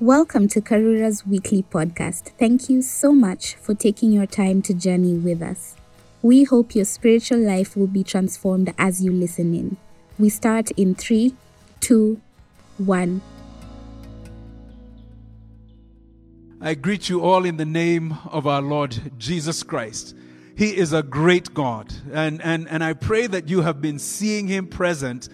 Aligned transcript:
Welcome 0.00 0.46
to 0.48 0.60
Karura's 0.60 1.26
weekly 1.26 1.62
podcast. 1.62 2.24
Thank 2.38 2.68
you 2.68 2.82
so 2.82 3.12
much 3.12 3.54
for 3.54 3.74
taking 3.74 4.12
your 4.12 4.26
time 4.26 4.60
to 4.62 4.74
journey 4.74 5.14
with 5.14 5.40
us. 5.40 5.74
We 6.20 6.44
hope 6.44 6.74
your 6.74 6.84
spiritual 6.84 7.38
life 7.38 7.74
will 7.74 7.86
be 7.86 8.04
transformed 8.04 8.74
as 8.76 9.02
you 9.02 9.10
listen 9.10 9.54
in. 9.54 9.78
We 10.18 10.28
start 10.28 10.70
in 10.72 10.94
three, 10.96 11.34
two, 11.80 12.20
one. 12.76 13.22
I 16.60 16.74
greet 16.74 17.08
you 17.08 17.22
all 17.22 17.46
in 17.46 17.56
the 17.56 17.64
name 17.64 18.18
of 18.30 18.46
our 18.46 18.60
Lord 18.60 19.14
Jesus 19.16 19.62
Christ. 19.62 20.14
He 20.58 20.76
is 20.76 20.92
a 20.92 21.02
great 21.02 21.54
God, 21.54 21.94
and, 22.12 22.42
and, 22.42 22.68
and 22.68 22.84
I 22.84 22.92
pray 22.92 23.28
that 23.28 23.48
you 23.48 23.62
have 23.62 23.80
been 23.80 23.98
seeing 23.98 24.46
Him 24.46 24.66
present 24.66 25.30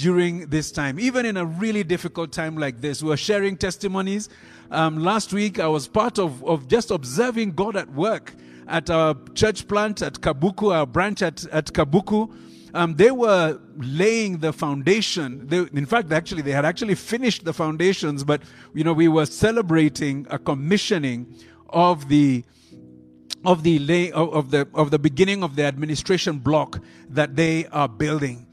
during 0.00 0.46
this 0.48 0.72
time, 0.72 0.98
even 0.98 1.26
in 1.26 1.36
a 1.36 1.44
really 1.44 1.84
difficult 1.84 2.32
time 2.32 2.56
like 2.56 2.80
this. 2.80 3.02
We're 3.02 3.18
sharing 3.18 3.56
testimonies. 3.56 4.30
Um, 4.70 4.98
last 4.98 5.32
week, 5.32 5.58
I 5.58 5.66
was 5.66 5.88
part 5.88 6.18
of, 6.18 6.42
of 6.44 6.68
just 6.68 6.90
observing 6.90 7.52
God 7.52 7.76
at 7.76 7.90
work 7.92 8.34
at 8.66 8.88
our 8.88 9.14
church 9.34 9.68
plant 9.68 10.00
at 10.00 10.14
Kabuku, 10.14 10.74
our 10.74 10.86
branch 10.86 11.20
at, 11.22 11.44
at 11.46 11.66
Kabuku. 11.66 12.32
Um, 12.72 12.94
they 12.94 13.10
were 13.10 13.60
laying 13.76 14.38
the 14.38 14.52
foundation. 14.52 15.46
They, 15.48 15.58
in 15.58 15.86
fact, 15.86 16.12
actually, 16.12 16.42
they 16.42 16.52
had 16.52 16.64
actually 16.64 16.94
finished 16.94 17.44
the 17.44 17.52
foundations, 17.52 18.24
but 18.24 18.42
you 18.74 18.84
know, 18.84 18.92
we 18.92 19.08
were 19.08 19.26
celebrating 19.26 20.26
a 20.30 20.38
commissioning 20.38 21.34
of 21.68 22.08
the 22.08 22.44
of 23.44 23.62
the 23.62 23.78
lay 23.80 24.12
of, 24.12 24.50
the 24.50 24.68
of 24.74 24.90
the 24.90 24.98
beginning 24.98 25.42
of 25.42 25.56
the 25.56 25.64
administration 25.64 26.38
block 26.38 26.78
that 27.08 27.36
they 27.36 27.66
are 27.66 27.88
building, 27.88 28.46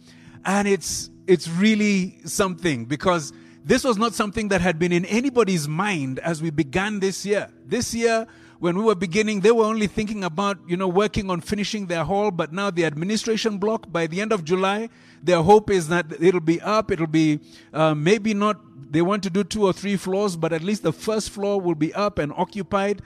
and 0.46 0.68
it's 0.68 1.12
it's 1.28 1.48
really 1.48 2.20
something 2.26 2.86
because 2.86 3.34
this 3.64 3.84
was 3.84 3.98
not 3.98 4.14
something 4.14 4.48
that 4.48 4.62
had 4.62 4.80
been 4.80 4.94
in 4.94 5.04
anybody's 5.06 5.68
mind 5.68 6.20
as 6.20 6.42
we 6.42 6.50
began 6.50 7.02
this 7.02 7.26
year. 7.26 7.50
This 7.66 7.94
year, 7.94 8.26
when 8.60 8.78
we 8.78 8.84
were 8.84 8.96
beginning, 8.96 9.42
they 9.42 9.52
were 9.52 9.66
only 9.66 9.88
thinking 9.88 10.24
about, 10.24 10.58
you 10.68 10.78
know, 10.78 10.88
working 10.88 11.30
on 11.30 11.42
finishing 11.42 11.86
their 11.88 12.06
hall, 12.06 12.32
but 12.32 12.54
now 12.54 12.72
the 12.72 12.86
administration 12.86 13.58
block, 13.58 13.92
by 13.92 14.08
the 14.08 14.22
end 14.22 14.32
of 14.32 14.46
July, 14.46 14.90
their 15.22 15.44
hope 15.44 15.70
is 15.70 15.90
that 15.90 16.06
it'll 16.20 16.40
be 16.40 16.62
up, 16.62 16.92
it'll 16.92 17.08
be 17.08 17.40
uh, 17.74 17.94
maybe 17.94 18.34
not, 18.34 18.58
they 18.92 19.02
want 19.02 19.22
to 19.24 19.30
do 19.30 19.44
two 19.44 19.66
or 19.66 19.74
three 19.74 19.98
floors, 19.98 20.38
but 20.38 20.54
at 20.54 20.64
least 20.64 20.82
the 20.82 20.94
first 20.94 21.30
floor 21.30 21.60
will 21.60 21.76
be 21.76 21.94
up 21.94 22.20
and 22.20 22.32
occupied. 22.38 23.02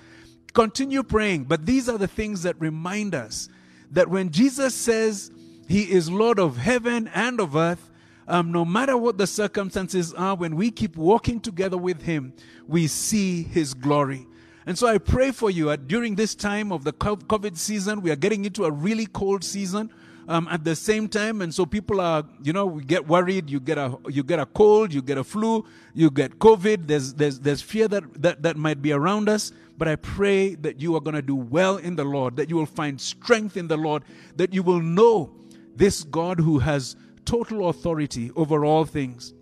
Continue 0.53 1.01
praying, 1.01 1.45
but 1.45 1.65
these 1.65 1.89
are 1.89 1.97
the 1.97 2.07
things 2.07 2.43
that 2.43 2.55
remind 2.59 3.15
us 3.15 3.49
that 3.89 4.09
when 4.09 4.29
Jesus 4.29 4.75
says 4.75 5.31
he 5.67 5.91
is 5.91 6.09
Lord 6.09 6.39
of 6.39 6.57
heaven 6.57 7.09
and 7.13 7.39
of 7.39 7.55
earth, 7.55 7.90
um, 8.31 8.51
no 8.51 8.63
matter 8.63 8.95
what 8.95 9.17
the 9.17 9.27
circumstances 9.27 10.13
are, 10.13 10.35
when 10.35 10.55
we 10.55 10.71
keep 10.71 10.95
walking 10.95 11.41
together 11.41 11.77
with 11.77 12.01
Him, 12.01 12.33
we 12.65 12.87
see 12.87 13.43
His 13.43 13.73
glory. 13.73 14.25
And 14.65 14.77
so 14.77 14.87
I 14.87 14.99
pray 14.99 15.31
for 15.31 15.51
you 15.51 15.69
uh, 15.69 15.75
during 15.75 16.15
this 16.15 16.33
time 16.33 16.71
of 16.71 16.85
the 16.85 16.93
COVID 16.93 17.57
season. 17.57 18.01
We 18.01 18.09
are 18.09 18.15
getting 18.15 18.45
into 18.45 18.63
a 18.63 18.71
really 18.71 19.05
cold 19.05 19.43
season. 19.43 19.91
Um, 20.27 20.47
at 20.49 20.63
the 20.63 20.75
same 20.75 21.09
time, 21.09 21.41
and 21.41 21.53
so 21.53 21.65
people 21.65 21.99
are, 21.99 22.23
you 22.41 22.53
know, 22.53 22.65
we 22.67 22.83
get 22.83 23.05
worried. 23.05 23.49
You 23.49 23.59
get 23.59 23.77
a, 23.77 23.97
you 24.07 24.23
get 24.23 24.39
a 24.39 24.45
cold, 24.45 24.93
you 24.93 25.01
get 25.01 25.17
a 25.17 25.23
flu, 25.25 25.65
you 25.93 26.09
get 26.09 26.37
COVID. 26.39 26.87
There's, 26.87 27.15
there's, 27.15 27.39
there's 27.39 27.61
fear 27.61 27.87
that, 27.89 28.21
that, 28.21 28.43
that 28.43 28.55
might 28.55 28.81
be 28.81 28.93
around 28.93 29.27
us. 29.27 29.51
But 29.77 29.89
I 29.89 29.95
pray 29.97 30.55
that 30.55 30.79
you 30.79 30.95
are 30.95 31.01
going 31.01 31.15
to 31.15 31.23
do 31.23 31.35
well 31.35 31.77
in 31.77 31.95
the 31.95 32.05
Lord, 32.05 32.37
that 32.37 32.49
you 32.49 32.55
will 32.55 32.67
find 32.67 33.01
strength 33.01 33.57
in 33.57 33.67
the 33.67 33.75
Lord, 33.75 34.03
that 34.37 34.53
you 34.53 34.63
will 34.63 34.79
know 34.79 35.31
this 35.75 36.03
God 36.03 36.39
who 36.39 36.59
has 36.59 36.95
total 37.25 37.69
authority 37.69 38.31
over 38.35 38.65
all 38.65 38.85
things. 38.85 39.33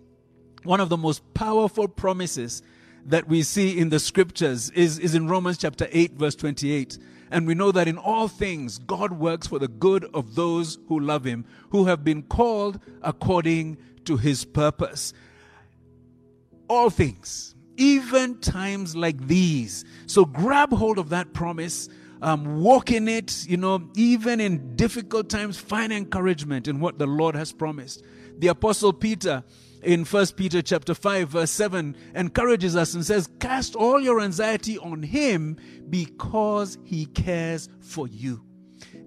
One 0.62 0.80
of 0.80 0.88
the 0.88 0.96
most 0.96 1.34
powerful 1.34 1.88
promises 1.88 2.62
that 3.06 3.28
we 3.28 3.42
see 3.42 3.78
in 3.78 3.88
the 3.88 3.98
scriptures 3.98 4.70
is, 4.70 4.98
is 4.98 5.14
in 5.14 5.28
Romans 5.28 5.58
chapter 5.58 5.88
8, 5.90 6.12
verse 6.12 6.34
28. 6.34 6.98
And 7.30 7.46
we 7.46 7.54
know 7.54 7.72
that 7.72 7.88
in 7.88 7.96
all 7.96 8.28
things, 8.28 8.78
God 8.78 9.12
works 9.12 9.46
for 9.46 9.58
the 9.58 9.68
good 9.68 10.04
of 10.12 10.34
those 10.34 10.78
who 10.88 10.98
love 10.98 11.24
Him, 11.24 11.44
who 11.70 11.86
have 11.86 12.04
been 12.04 12.22
called 12.22 12.80
according 13.02 13.78
to 14.04 14.16
His 14.16 14.44
purpose. 14.44 15.12
All 16.68 16.90
things, 16.90 17.54
even 17.76 18.38
times 18.40 18.96
like 18.96 19.26
these. 19.26 19.84
So 20.06 20.24
grab 20.24 20.72
hold 20.72 20.98
of 20.98 21.08
that 21.10 21.32
promise 21.32 21.88
um, 22.22 22.60
walk 22.60 22.90
in 22.90 23.08
it, 23.08 23.46
you 23.46 23.56
know, 23.56 23.88
even 23.96 24.40
in 24.40 24.76
difficult 24.76 25.28
times, 25.28 25.58
find 25.58 25.92
encouragement 25.92 26.68
in 26.68 26.80
what 26.80 26.98
the 26.98 27.06
Lord 27.06 27.34
has 27.34 27.52
promised. 27.52 28.02
The 28.38 28.48
Apostle 28.48 28.92
Peter 28.92 29.42
in 29.82 30.04
First 30.04 30.36
Peter 30.36 30.60
chapter 30.60 30.94
5 30.94 31.30
verse 31.30 31.50
7 31.50 31.96
encourages 32.14 32.76
us 32.76 32.94
and 32.94 33.04
says, 33.04 33.28
Cast 33.38 33.74
all 33.74 34.00
your 34.00 34.20
anxiety 34.20 34.78
on 34.78 35.02
him 35.02 35.56
because 35.88 36.78
he 36.84 37.06
cares 37.06 37.68
for 37.80 38.06
you. 38.06 38.42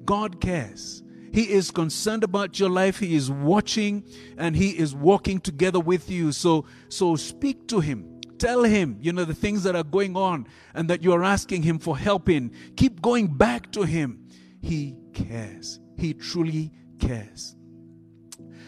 God 0.06 0.41
cares. 0.41 1.03
He 1.31 1.50
is 1.50 1.72
concerned 1.72 2.23
about 2.23 2.59
your 2.59 2.69
life. 2.69 3.00
He 3.00 3.16
is 3.16 3.31
watching 3.31 4.03
and 4.38 4.56
he 4.56 4.78
is 4.78 4.94
walking 4.94 5.40
together 5.40 5.79
with 5.79 6.09
you. 6.09 6.31
So, 6.31 6.66
so 6.90 7.16
speak 7.16 7.68
to 7.69 7.79
him 7.79 8.12
tell 8.43 8.63
him, 8.63 8.97
you 8.99 9.13
know, 9.13 9.23
the 9.23 9.33
things 9.33 9.63
that 9.63 9.73
are 9.73 9.85
going 9.85 10.17
on 10.17 10.45
and 10.73 10.89
that 10.89 11.01
you 11.01 11.13
are 11.13 11.23
asking 11.23 11.63
him 11.63 11.79
for 11.79 11.97
help 11.97 12.27
in. 12.27 12.51
Keep 12.75 13.01
going 13.01 13.27
back 13.27 13.71
to 13.71 13.83
him. 13.83 14.27
He 14.61 14.97
cares. 15.13 15.79
He 15.97 16.13
truly 16.13 16.73
cares. 16.99 17.55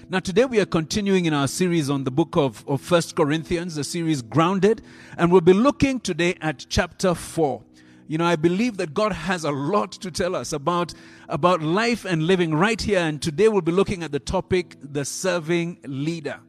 Now, 0.08 0.20
today 0.20 0.46
we 0.46 0.62
are 0.62 0.66
continuing 0.66 1.26
in 1.26 1.34
our 1.34 1.50
series 1.50 1.90
on 1.90 2.06
the 2.06 2.12
book 2.12 2.38
of, 2.38 2.64
of 2.70 2.80
First 2.80 3.18
Corinthians, 3.18 3.76
the 3.76 3.84
series 3.84 4.22
Grounded, 4.22 4.82
and 5.18 5.30
we'll 5.30 5.42
be 5.42 5.52
looking 5.52 6.00
today 6.00 6.38
at 6.40 6.66
chapter 6.70 7.14
4. 7.14 7.62
You 8.08 8.18
know, 8.18 8.26
I 8.26 8.38
believe 8.38 8.78
that 8.78 8.94
God 8.94 9.12
has 9.12 9.44
a 9.44 9.52
lot 9.52 9.92
to 9.94 10.10
tell 10.10 10.36
us 10.36 10.54
about, 10.54 10.94
about 11.28 11.62
life 11.62 12.06
and 12.06 12.24
living 12.24 12.56
right 12.56 12.82
here, 12.82 13.00
and 13.00 13.22
today 13.22 13.50
we'll 13.50 13.60
be 13.60 13.74
looking 13.74 14.04
at 14.04 14.14
the 14.14 14.20
topic, 14.20 14.78
the 14.80 15.04
serving 15.04 15.80
leader. 15.84 16.40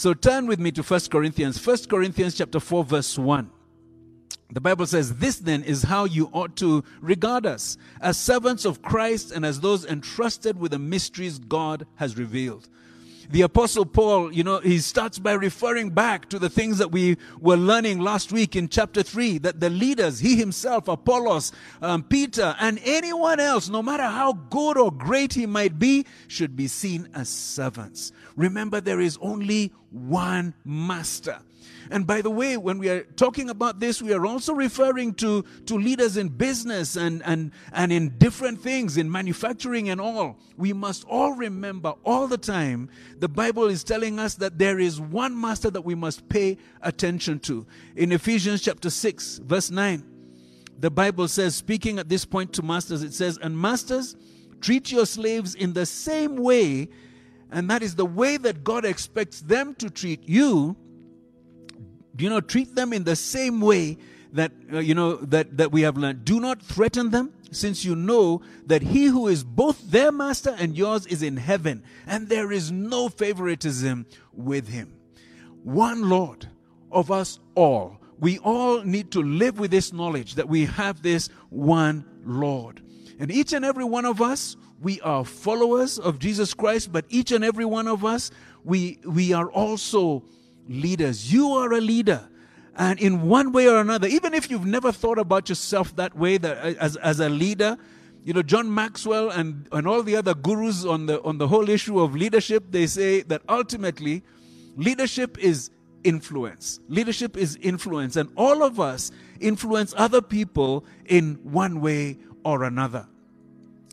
So 0.00 0.14
turn 0.14 0.46
with 0.46 0.58
me 0.58 0.72
to 0.72 0.82
1 0.82 1.00
Corinthians. 1.10 1.62
1 1.62 1.76
Corinthians 1.90 2.34
chapter 2.34 2.58
4 2.58 2.84
verse 2.84 3.18
1. 3.18 3.50
The 4.50 4.60
Bible 4.62 4.86
says, 4.86 5.16
This 5.16 5.36
then 5.36 5.62
is 5.62 5.82
how 5.82 6.06
you 6.06 6.30
ought 6.32 6.56
to 6.56 6.82
regard 7.02 7.44
us 7.44 7.76
as 8.00 8.16
servants 8.16 8.64
of 8.64 8.80
Christ 8.80 9.30
and 9.30 9.44
as 9.44 9.60
those 9.60 9.84
entrusted 9.84 10.58
with 10.58 10.70
the 10.70 10.78
mysteries 10.78 11.38
God 11.38 11.86
has 11.96 12.16
revealed 12.16 12.70
the 13.30 13.42
apostle 13.42 13.86
Paul, 13.86 14.32
you 14.32 14.42
know, 14.42 14.58
he 14.58 14.78
starts 14.78 15.18
by 15.18 15.32
referring 15.32 15.90
back 15.90 16.28
to 16.30 16.38
the 16.38 16.48
things 16.48 16.78
that 16.78 16.90
we 16.90 17.16
were 17.40 17.56
learning 17.56 18.00
last 18.00 18.32
week 18.32 18.56
in 18.56 18.68
chapter 18.68 19.02
3 19.02 19.38
that 19.38 19.60
the 19.60 19.70
leaders, 19.70 20.18
he 20.18 20.36
himself, 20.36 20.88
Apollos, 20.88 21.52
um, 21.80 22.02
Peter, 22.02 22.56
and 22.58 22.80
anyone 22.84 23.38
else, 23.38 23.68
no 23.68 23.82
matter 23.82 24.02
how 24.02 24.32
good 24.32 24.76
or 24.76 24.90
great 24.90 25.32
he 25.32 25.46
might 25.46 25.78
be, 25.78 26.04
should 26.28 26.56
be 26.56 26.66
seen 26.66 27.08
as 27.14 27.28
servants. 27.28 28.12
Remember, 28.36 28.80
there 28.80 29.00
is 29.00 29.16
only 29.20 29.72
one 29.90 30.54
master. 30.64 31.38
And 31.90 32.06
by 32.06 32.22
the 32.22 32.30
way, 32.30 32.56
when 32.56 32.78
we 32.78 32.88
are 32.88 33.02
talking 33.02 33.50
about 33.50 33.80
this, 33.80 34.00
we 34.00 34.12
are 34.12 34.24
also 34.24 34.54
referring 34.54 35.14
to, 35.14 35.42
to 35.66 35.74
leaders 35.74 36.16
in 36.16 36.28
business 36.28 36.94
and, 36.94 37.20
and, 37.24 37.50
and 37.72 37.92
in 37.92 38.16
different 38.16 38.62
things, 38.62 38.96
in 38.96 39.10
manufacturing 39.10 39.90
and 39.90 40.00
all. 40.00 40.38
We 40.56 40.72
must 40.72 41.04
all 41.04 41.32
remember 41.32 41.94
all 42.04 42.28
the 42.28 42.38
time 42.38 42.90
the 43.18 43.28
Bible 43.28 43.66
is 43.66 43.82
telling 43.82 44.20
us 44.20 44.36
that 44.36 44.56
there 44.56 44.78
is 44.78 45.00
one 45.00 45.38
master 45.38 45.68
that 45.70 45.80
we 45.82 45.96
must 45.96 46.28
pay 46.28 46.58
attention 46.82 47.40
to. 47.40 47.66
In 47.96 48.12
Ephesians 48.12 48.62
chapter 48.62 48.88
6, 48.88 49.38
verse 49.38 49.70
9, 49.70 50.04
the 50.78 50.90
Bible 50.90 51.26
says, 51.26 51.56
speaking 51.56 51.98
at 51.98 52.08
this 52.08 52.24
point 52.24 52.52
to 52.52 52.62
masters, 52.62 53.02
it 53.02 53.12
says, 53.14 53.36
And 53.42 53.58
masters, 53.58 54.14
treat 54.60 54.92
your 54.92 55.06
slaves 55.06 55.56
in 55.56 55.72
the 55.72 55.86
same 55.86 56.36
way, 56.36 56.88
and 57.50 57.68
that 57.68 57.82
is 57.82 57.96
the 57.96 58.06
way 58.06 58.36
that 58.36 58.62
God 58.62 58.84
expects 58.84 59.40
them 59.40 59.74
to 59.74 59.90
treat 59.90 60.28
you 60.28 60.76
you 62.20 62.30
know, 62.30 62.40
treat 62.40 62.74
them 62.74 62.92
in 62.92 63.04
the 63.04 63.16
same 63.16 63.60
way 63.60 63.98
that, 64.32 64.52
uh, 64.72 64.78
you 64.78 64.94
know, 64.94 65.16
that, 65.16 65.56
that 65.56 65.72
we 65.72 65.82
have 65.82 65.96
learned. 65.96 66.24
Do 66.24 66.40
not 66.40 66.62
threaten 66.62 67.10
them, 67.10 67.32
since 67.50 67.84
you 67.84 67.96
know 67.96 68.42
that 68.66 68.82
he 68.82 69.06
who 69.06 69.26
is 69.26 69.42
both 69.42 69.90
their 69.90 70.12
master 70.12 70.54
and 70.58 70.76
yours 70.76 71.06
is 71.06 71.22
in 71.22 71.36
heaven, 71.36 71.82
and 72.06 72.28
there 72.28 72.52
is 72.52 72.70
no 72.70 73.08
favoritism 73.08 74.06
with 74.32 74.68
him. 74.68 74.94
One 75.62 76.08
Lord 76.08 76.48
of 76.90 77.10
us 77.10 77.38
all. 77.54 77.98
We 78.18 78.38
all 78.38 78.82
need 78.82 79.10
to 79.12 79.22
live 79.22 79.58
with 79.58 79.70
this 79.70 79.92
knowledge 79.92 80.34
that 80.34 80.48
we 80.48 80.66
have 80.66 81.02
this 81.02 81.28
one 81.48 82.04
Lord. 82.24 82.82
And 83.18 83.30
each 83.30 83.52
and 83.52 83.64
every 83.64 83.84
one 83.84 84.04
of 84.04 84.20
us, 84.20 84.56
we 84.80 85.00
are 85.00 85.24
followers 85.24 85.98
of 85.98 86.18
Jesus 86.18 86.54
Christ, 86.54 86.92
but 86.92 87.04
each 87.08 87.32
and 87.32 87.44
every 87.44 87.64
one 87.64 87.88
of 87.88 88.04
us, 88.04 88.30
we, 88.64 88.98
we 89.04 89.32
are 89.32 89.50
also 89.50 90.24
leaders. 90.70 91.32
You 91.32 91.50
are 91.52 91.72
a 91.72 91.80
leader. 91.80 92.28
And 92.76 92.98
in 92.98 93.22
one 93.22 93.52
way 93.52 93.68
or 93.68 93.78
another, 93.78 94.06
even 94.06 94.32
if 94.32 94.50
you've 94.50 94.64
never 94.64 94.92
thought 94.92 95.18
about 95.18 95.48
yourself 95.48 95.94
that 95.96 96.16
way, 96.16 96.38
that 96.38 96.56
as, 96.78 96.96
as 96.96 97.20
a 97.20 97.28
leader, 97.28 97.76
you 98.24 98.32
know, 98.32 98.42
John 98.42 98.72
Maxwell 98.72 99.30
and, 99.30 99.68
and 99.72 99.86
all 99.86 100.02
the 100.02 100.16
other 100.16 100.34
gurus 100.34 100.84
on 100.84 101.06
the, 101.06 101.20
on 101.22 101.38
the 101.38 101.48
whole 101.48 101.68
issue 101.68 102.00
of 102.00 102.14
leadership, 102.14 102.64
they 102.70 102.86
say 102.86 103.22
that 103.22 103.42
ultimately 103.48 104.22
leadership 104.76 105.36
is 105.38 105.70
influence. 106.04 106.80
Leadership 106.88 107.36
is 107.36 107.56
influence, 107.56 108.16
and 108.16 108.30
all 108.36 108.62
of 108.62 108.78
us 108.78 109.10
influence 109.40 109.92
other 109.96 110.22
people 110.22 110.84
in 111.06 111.34
one 111.42 111.80
way 111.80 112.18
or 112.44 112.64
another. 112.64 113.06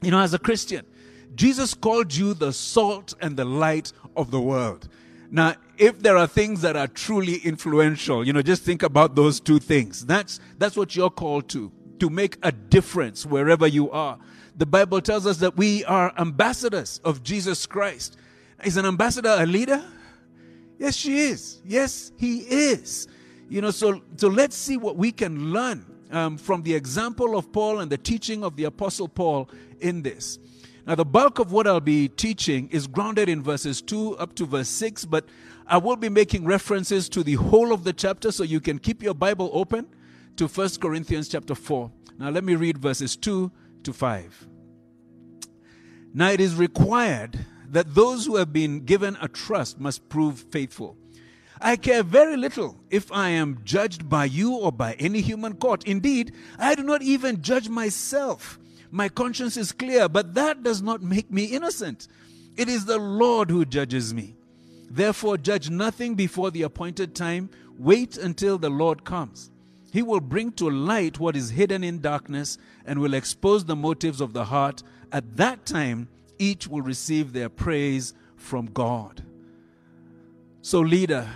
You 0.02 0.12
know, 0.12 0.20
as 0.20 0.34
a 0.34 0.40
Christian, 0.40 0.86
Jesus 1.36 1.74
called 1.74 2.14
you 2.14 2.34
the 2.34 2.54
salt 2.54 3.16
and 3.20 3.36
the 3.36 3.46
light 3.46 3.92
of 4.16 4.32
the 4.32 4.40
world. 4.40 4.88
Now, 5.30 5.56
if 5.78 6.00
there 6.00 6.18
are 6.18 6.28
things 6.28 6.62
that 6.62 6.76
are 6.76 6.88
truly 6.88 7.36
influential, 7.38 8.26
you 8.26 8.34
know, 8.34 8.42
just 8.42 8.64
think 8.64 8.84
about 8.84 9.16
those 9.16 9.40
two 9.40 9.60
things. 9.60 10.06
That's 10.06 10.40
that's 10.58 10.76
what 10.78 10.96
you're 10.96 11.10
called 11.10 11.50
to, 11.50 11.72
to 12.00 12.10
make 12.10 12.38
a 12.44 12.52
difference 12.52 13.26
wherever 13.26 13.68
you 13.68 13.92
are. 13.92 14.18
The 14.56 14.66
Bible 14.66 15.02
tells 15.02 15.28
us 15.28 15.38
that 15.38 15.56
we 15.58 15.86
are 15.86 16.14
ambassadors 16.18 17.00
of 17.04 17.24
Jesus 17.24 17.66
Christ. 17.66 18.18
Is 18.64 18.78
an 18.78 18.86
ambassador 18.86 19.36
a 19.38 19.46
leader? 19.46 19.84
Yes, 20.80 20.96
she 20.96 21.20
is. 21.20 21.62
Yes, 21.66 22.12
he 22.18 22.40
is. 22.40 23.08
You 23.50 23.62
know, 23.62 23.72
so 23.72 24.02
so 24.16 24.28
let's 24.28 24.56
see 24.56 24.78
what 24.78 24.96
we 24.96 25.12
can 25.12 25.52
learn 25.52 25.86
um, 26.12 26.38
from 26.38 26.64
the 26.64 26.74
example 26.74 27.38
of 27.38 27.52
Paul 27.52 27.80
and 27.80 27.92
the 27.92 27.98
teaching 27.98 28.44
of 28.44 28.56
the 28.56 28.64
Apostle 28.64 29.08
Paul 29.08 29.50
in 29.80 30.02
this. 30.02 30.40
Now, 30.88 30.96
the 30.96 31.04
bulk 31.04 31.38
of 31.40 31.52
what 31.52 31.68
I'll 31.68 31.82
be 31.82 32.08
teaching 32.08 32.70
is 32.70 32.88
grounded 32.88 33.28
in 33.28 33.44
verses 33.44 33.82
2 33.82 34.18
up 34.20 34.36
to 34.36 34.46
verse 34.46 34.70
6, 34.70 35.04
but 35.04 35.26
I 35.68 35.78
will 35.80 35.98
be 35.98 36.08
making 36.08 36.46
references 36.46 37.10
to 37.10 37.24
the 37.24 37.34
whole 37.34 37.74
of 37.74 37.84
the 37.84 37.92
chapter 37.92 38.32
so 38.32 38.44
you 38.44 38.62
can 38.62 38.80
keep 38.80 39.04
your 39.04 39.14
Bible 39.14 39.50
open 39.52 39.88
to 40.38 40.48
1 40.48 40.70
Corinthians 40.80 41.28
chapter 41.28 41.56
4. 41.56 41.92
Now, 42.18 42.30
let 42.30 42.46
me 42.46 42.56
read 42.56 42.78
verses 42.78 43.18
2 43.18 43.52
to 43.84 43.92
5. 43.92 44.48
Now, 46.14 46.30
it 46.30 46.40
is 46.40 46.56
required 46.56 47.38
that 47.68 47.94
those 47.94 48.26
who 48.26 48.38
have 48.38 48.54
been 48.54 48.86
given 48.86 49.18
a 49.22 49.28
trust 49.28 49.82
must 49.82 50.08
prove 50.08 50.46
faithful. 50.52 50.96
I 51.60 51.76
care 51.76 52.02
very 52.02 52.38
little 52.38 52.80
if 52.90 53.12
I 53.12 53.28
am 53.30 53.60
judged 53.66 54.08
by 54.08 54.24
you 54.24 54.56
or 54.56 54.72
by 54.72 54.94
any 54.94 55.20
human 55.20 55.56
court. 55.56 55.84
Indeed, 55.84 56.34
I 56.58 56.76
do 56.76 56.84
not 56.84 57.02
even 57.02 57.42
judge 57.42 57.68
myself. 57.68 58.58
My 58.92 59.10
conscience 59.10 59.58
is 59.58 59.72
clear, 59.72 60.08
but 60.08 60.34
that 60.36 60.64
does 60.64 60.82
not 60.82 61.02
make 61.02 61.32
me 61.32 61.46
innocent. 61.46 62.08
It 62.56 62.70
is 62.70 62.86
the 62.86 62.98
Lord 62.98 63.50
who 63.50 63.66
judges 63.66 64.14
me. 64.14 64.36
Therefore, 64.90 65.38
judge 65.38 65.70
nothing 65.70 66.16
before 66.16 66.52
the 66.52 66.64
appointed 66.64 67.14
time. 67.14 67.50
Wait 67.78 68.18
until 68.18 68.58
the 68.58 68.70
Lord 68.70 69.04
comes. 69.04 69.52
He 69.92 70.02
will 70.02 70.20
bring 70.20 70.52
to 70.54 70.70
light 70.70 71.20
what 71.20 71.36
is 71.36 71.50
hidden 71.50 71.84
in 71.84 72.02
darkness 72.02 72.58
and 72.86 73.00
will 73.00 73.14
expose 73.14 73.66
the 73.66 73.76
motives 73.76 74.22
of 74.22 74.34
the 74.34 74.46
heart. 74.46 74.84
At 75.12 75.38
that 75.38 75.66
time, 75.66 76.08
each 76.40 76.68
will 76.68 76.82
receive 76.82 77.34
their 77.34 77.50
praise 77.50 78.14
from 78.36 78.68
God. 78.68 79.24
So, 80.62 80.80
leader, 80.80 81.30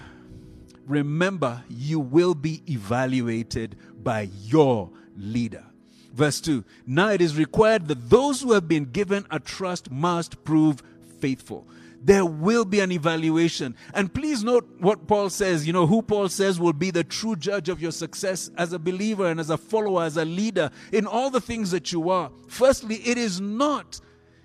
remember 0.86 1.63
you 1.69 2.00
will 2.00 2.36
be 2.36 2.63
evaluated 2.68 3.77
by 4.03 4.30
your 4.44 4.89
leader. 5.15 5.65
Verse 6.13 6.42
2 6.42 6.63
Now 6.86 7.10
it 7.10 7.22
is 7.22 7.38
required 7.38 7.88
that 7.88 8.10
those 8.10 8.42
who 8.42 8.54
have 8.54 8.68
been 8.68 8.86
given 8.86 9.25
a 9.31 9.40
trust 9.40 9.92
must 9.92 10.44
prove 10.44 10.84
faithful. 11.19 11.68
There 12.04 12.25
will 12.25 12.66
be 12.66 12.80
an 12.80 12.92
evaluation. 12.92 13.75
And 13.94 14.12
please 14.12 14.44
note 14.44 14.68
what 14.80 15.08
Paul 15.08 15.30
says. 15.30 15.68
You 15.68 15.74
know, 15.74 15.86
who 15.86 16.02
Paul 16.02 16.30
says 16.30 16.60
will 16.60 16.74
be 16.74 16.90
the 16.90 17.04
true 17.04 17.36
judge 17.36 17.69
of 17.69 17.80
your 17.80 17.92
success 17.92 18.50
as 18.58 18.74
a 18.74 18.80
believer 18.80 19.28
and 19.28 19.40
as 19.40 19.52
a 19.52 19.58
follower, 19.58 20.04
as 20.04 20.18
a 20.18 20.25
leader 20.25 20.72
in 20.92 21.06
all 21.06 21.30
the 21.30 21.42
things 21.42 21.69
that 21.72 21.92
you 21.92 22.10
are. 22.10 22.31
Firstly, 22.48 22.96
it 23.06 23.19
is 23.19 23.40
not 23.40 24.02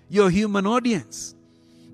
your 0.07 0.29
human 0.29 0.67
audience. 0.67 1.33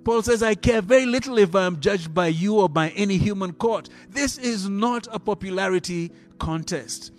Paul 0.04 0.22
says, 0.22 0.44
I 0.44 0.56
care 0.56 0.82
very 0.82 1.06
little 1.06 1.38
if 1.38 1.56
I 1.56 1.66
am 1.66 1.80
judged 1.80 2.14
by 2.14 2.28
you 2.28 2.60
or 2.60 2.68
by 2.68 2.90
any 2.90 3.18
human 3.18 3.54
court. 3.54 3.88
This 4.10 4.38
is 4.38 4.68
not 4.68 5.08
a 5.12 5.20
popularity 5.20 6.12
contest. 6.40 7.14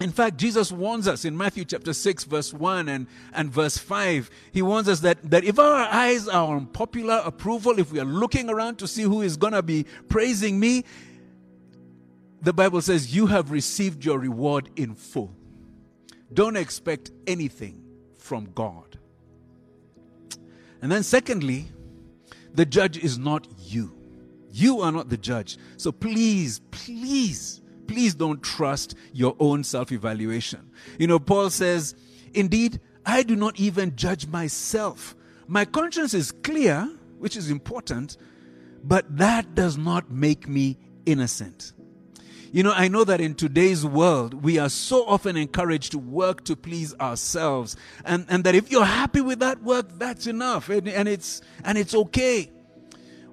In 0.00 0.10
fact, 0.10 0.36
Jesus 0.36 0.70
warns 0.70 1.08
us 1.08 1.24
in 1.24 1.36
Matthew 1.36 1.64
chapter 1.64 1.94
6, 1.94 2.24
verse 2.24 2.52
1 2.52 2.88
and, 2.88 3.06
and 3.32 3.50
verse 3.50 3.78
5. 3.78 4.30
He 4.52 4.60
warns 4.60 4.88
us 4.88 5.00
that, 5.00 5.30
that 5.30 5.44
if 5.44 5.58
our 5.58 5.88
eyes 5.90 6.28
are 6.28 6.54
on 6.54 6.66
popular 6.66 7.22
approval, 7.24 7.78
if 7.78 7.92
we 7.92 8.00
are 8.00 8.04
looking 8.04 8.50
around 8.50 8.78
to 8.78 8.86
see 8.86 9.02
who 9.02 9.22
is 9.22 9.38
going 9.38 9.54
to 9.54 9.62
be 9.62 9.86
praising 10.08 10.60
me, 10.60 10.84
the 12.42 12.52
Bible 12.52 12.82
says 12.82 13.14
you 13.14 13.26
have 13.26 13.50
received 13.50 14.04
your 14.04 14.18
reward 14.18 14.68
in 14.76 14.94
full. 14.94 15.34
Don't 16.32 16.56
expect 16.56 17.10
anything 17.26 17.82
from 18.18 18.50
God. 18.54 18.98
And 20.82 20.92
then, 20.92 21.02
secondly, 21.02 21.66
the 22.52 22.66
judge 22.66 22.98
is 22.98 23.16
not 23.18 23.46
you. 23.58 23.96
You 24.50 24.80
are 24.80 24.92
not 24.92 25.08
the 25.08 25.16
judge. 25.16 25.56
So 25.78 25.90
please, 25.90 26.60
please 26.70 27.62
please 27.86 28.14
don't 28.14 28.42
trust 28.42 28.94
your 29.12 29.36
own 29.38 29.64
self 29.64 29.92
evaluation. 29.92 30.70
You 30.98 31.06
know, 31.06 31.18
Paul 31.18 31.50
says, 31.50 31.94
Indeed, 32.34 32.80
I 33.04 33.22
do 33.22 33.36
not 33.36 33.58
even 33.58 33.96
judge 33.96 34.26
myself. 34.26 35.14
My 35.46 35.64
conscience 35.64 36.12
is 36.12 36.32
clear, 36.32 36.90
which 37.18 37.36
is 37.36 37.50
important, 37.50 38.16
but 38.82 39.16
that 39.16 39.54
does 39.54 39.78
not 39.78 40.10
make 40.10 40.48
me 40.48 40.78
innocent. 41.06 41.72
You 42.52 42.62
know, 42.62 42.72
I 42.72 42.88
know 42.88 43.04
that 43.04 43.20
in 43.20 43.34
today's 43.34 43.84
world, 43.84 44.42
we 44.42 44.58
are 44.58 44.68
so 44.68 45.04
often 45.06 45.36
encouraged 45.36 45.92
to 45.92 45.98
work 45.98 46.44
to 46.44 46.56
please 46.56 46.94
ourselves. 46.94 47.76
And, 48.04 48.24
and 48.28 48.44
that 48.44 48.54
if 48.54 48.70
you're 48.70 48.84
happy 48.84 49.20
with 49.20 49.40
that 49.40 49.62
work, 49.62 49.98
that's 49.98 50.26
enough. 50.26 50.68
And, 50.68 50.88
and, 50.88 51.08
it's, 51.08 51.42
and 51.64 51.76
it's 51.76 51.94
okay. 51.94 52.50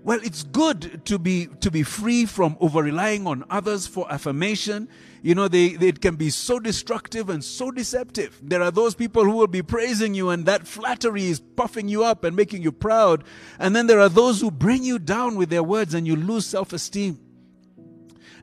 Well, 0.03 0.19
it's 0.21 0.43
good 0.43 1.05
to 1.05 1.17
be 1.17 1.47
to 1.61 1.71
be 1.71 1.83
free 1.83 2.25
from 2.25 2.57
over 2.59 2.83
relying 2.83 3.25
on 3.25 3.45
others 3.49 3.87
for 3.87 4.11
affirmation. 4.11 4.89
You 5.21 5.33
know, 5.33 5.47
they, 5.47 5.69
they, 5.69 5.87
it 5.87 6.01
can 6.01 6.17
be 6.17 6.29
so 6.29 6.59
destructive 6.59 7.29
and 7.29 7.41
so 7.41 7.71
deceptive. 7.71 8.37
There 8.43 8.61
are 8.61 8.69
those 8.69 8.95
people 8.95 9.23
who 9.23 9.31
will 9.31 9.47
be 9.47 9.61
praising 9.61 10.13
you, 10.13 10.29
and 10.29 10.45
that 10.45 10.67
flattery 10.67 11.27
is 11.27 11.39
puffing 11.39 11.87
you 11.87 12.03
up 12.03 12.25
and 12.25 12.35
making 12.35 12.63
you 12.63 12.73
proud. 12.73 13.23
And 13.59 13.73
then 13.73 13.87
there 13.87 14.01
are 14.01 14.09
those 14.09 14.41
who 14.41 14.51
bring 14.51 14.83
you 14.83 14.99
down 14.99 15.37
with 15.37 15.49
their 15.49 15.63
words, 15.63 15.93
and 15.93 16.05
you 16.05 16.17
lose 16.17 16.45
self 16.45 16.73
esteem. 16.73 17.17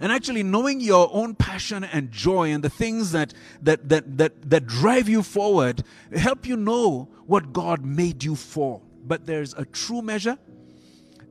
And 0.00 0.10
actually, 0.10 0.42
knowing 0.42 0.80
your 0.80 1.10
own 1.12 1.34
passion 1.34 1.84
and 1.84 2.10
joy 2.10 2.52
and 2.52 2.64
the 2.64 2.70
things 2.70 3.12
that, 3.12 3.34
that, 3.60 3.86
that, 3.90 4.16
that, 4.16 4.48
that 4.48 4.66
drive 4.66 5.10
you 5.10 5.22
forward 5.22 5.84
help 6.16 6.46
you 6.46 6.56
know 6.56 7.10
what 7.26 7.52
God 7.52 7.84
made 7.84 8.24
you 8.24 8.34
for. 8.34 8.80
But 9.04 9.26
there's 9.26 9.52
a 9.52 9.66
true 9.66 10.00
measure 10.00 10.38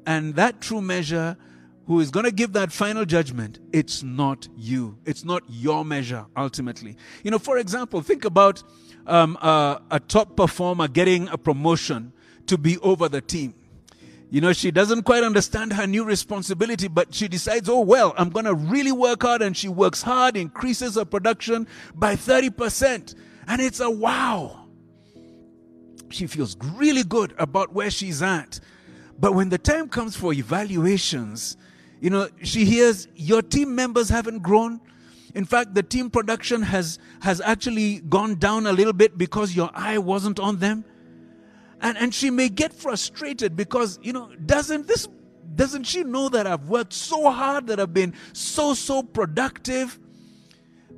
and 0.05 0.35
that 0.35 0.61
true 0.61 0.81
measure, 0.81 1.37
who 1.85 1.99
is 1.99 2.11
going 2.11 2.25
to 2.25 2.31
give 2.31 2.53
that 2.53 2.71
final 2.71 3.05
judgment, 3.05 3.59
it's 3.73 4.03
not 4.03 4.47
you. 4.55 4.97
It's 5.05 5.25
not 5.25 5.44
your 5.47 5.83
measure, 5.83 6.25
ultimately. 6.37 6.95
You 7.23 7.31
know, 7.31 7.39
for 7.39 7.57
example, 7.57 8.01
think 8.01 8.25
about 8.25 8.61
um, 9.07 9.37
a, 9.41 9.81
a 9.91 9.99
top 9.99 10.35
performer 10.37 10.87
getting 10.87 11.27
a 11.29 11.37
promotion 11.37 12.13
to 12.45 12.57
be 12.57 12.77
over 12.79 13.09
the 13.09 13.21
team. 13.21 13.56
You 14.31 14.41
know, 14.41 14.53
she 14.53 14.69
doesn't 14.69 15.03
quite 15.03 15.23
understand 15.23 15.73
her 15.73 15.87
new 15.87 16.03
responsibility, 16.03 16.87
but 16.87 17.15
she 17.15 17.27
decides, 17.27 17.68
oh, 17.68 17.81
well, 17.81 18.13
I'm 18.15 18.29
going 18.29 18.45
to 18.45 18.53
really 18.53 18.91
work 18.91 19.23
hard. 19.23 19.41
And 19.41 19.57
she 19.57 19.68
works 19.68 20.03
hard, 20.03 20.37
increases 20.37 20.95
her 20.95 21.06
production 21.06 21.68
by 21.95 22.15
30%. 22.15 23.15
And 23.47 23.61
it's 23.61 23.79
a 23.79 23.89
wow. 23.89 24.68
She 26.09 26.27
feels 26.27 26.56
really 26.75 27.03
good 27.03 27.33
about 27.39 27.73
where 27.73 27.89
she's 27.89 28.21
at. 28.21 28.59
But 29.19 29.33
when 29.33 29.49
the 29.49 29.57
time 29.57 29.90
comes 29.90 30.16
for 30.16 30.33
evaluations, 30.33 31.57
you 31.99 32.09
know, 32.09 32.30
she 32.44 32.64
hears 32.66 33.07
your 33.16 33.42
team 33.42 33.76
members 33.76 34.09
haven't 34.09 34.40
grown. 34.40 34.80
In 35.35 35.45
fact, 35.45 35.76
the 35.76 35.83
team 35.83 36.09
production 36.09 36.61
has, 36.61 36.97
has 37.21 37.42
actually 37.42 37.99
gone 37.99 38.35
down 38.35 38.66
a 38.66 38.71
little 38.71 38.94
bit 38.94 39.18
because 39.18 39.56
your 39.56 39.69
eye 39.73 39.97
wasn't 39.97 40.40
on 40.40 40.59
them. 40.59 40.85
And, 41.81 41.97
and 41.97 42.14
she 42.14 42.30
may 42.30 42.49
get 42.49 42.73
frustrated 42.73 43.56
because, 43.56 43.99
you 44.02 44.14
know, 44.14 44.33
doesn't 44.45 44.88
this, 44.88 45.07
doesn't 45.56 45.83
she 45.83 46.04
know 46.04 46.30
that 46.30 46.47
I've 46.47 46.68
worked 46.68 46.94
so 46.94 47.30
hard, 47.30 47.68
that 47.68 47.80
I've 47.80 47.94
been 47.94 48.14
so, 48.33 48.73
so 48.73 49.04
productive? 49.04 49.99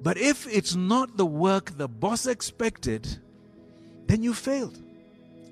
But 0.01 0.17
if 0.17 0.47
it's 0.47 0.75
not 0.75 1.17
the 1.17 1.25
work 1.25 1.77
the 1.77 1.87
boss 1.87 2.25
expected, 2.25 3.19
then 4.07 4.23
you 4.23 4.33
failed. 4.33 4.81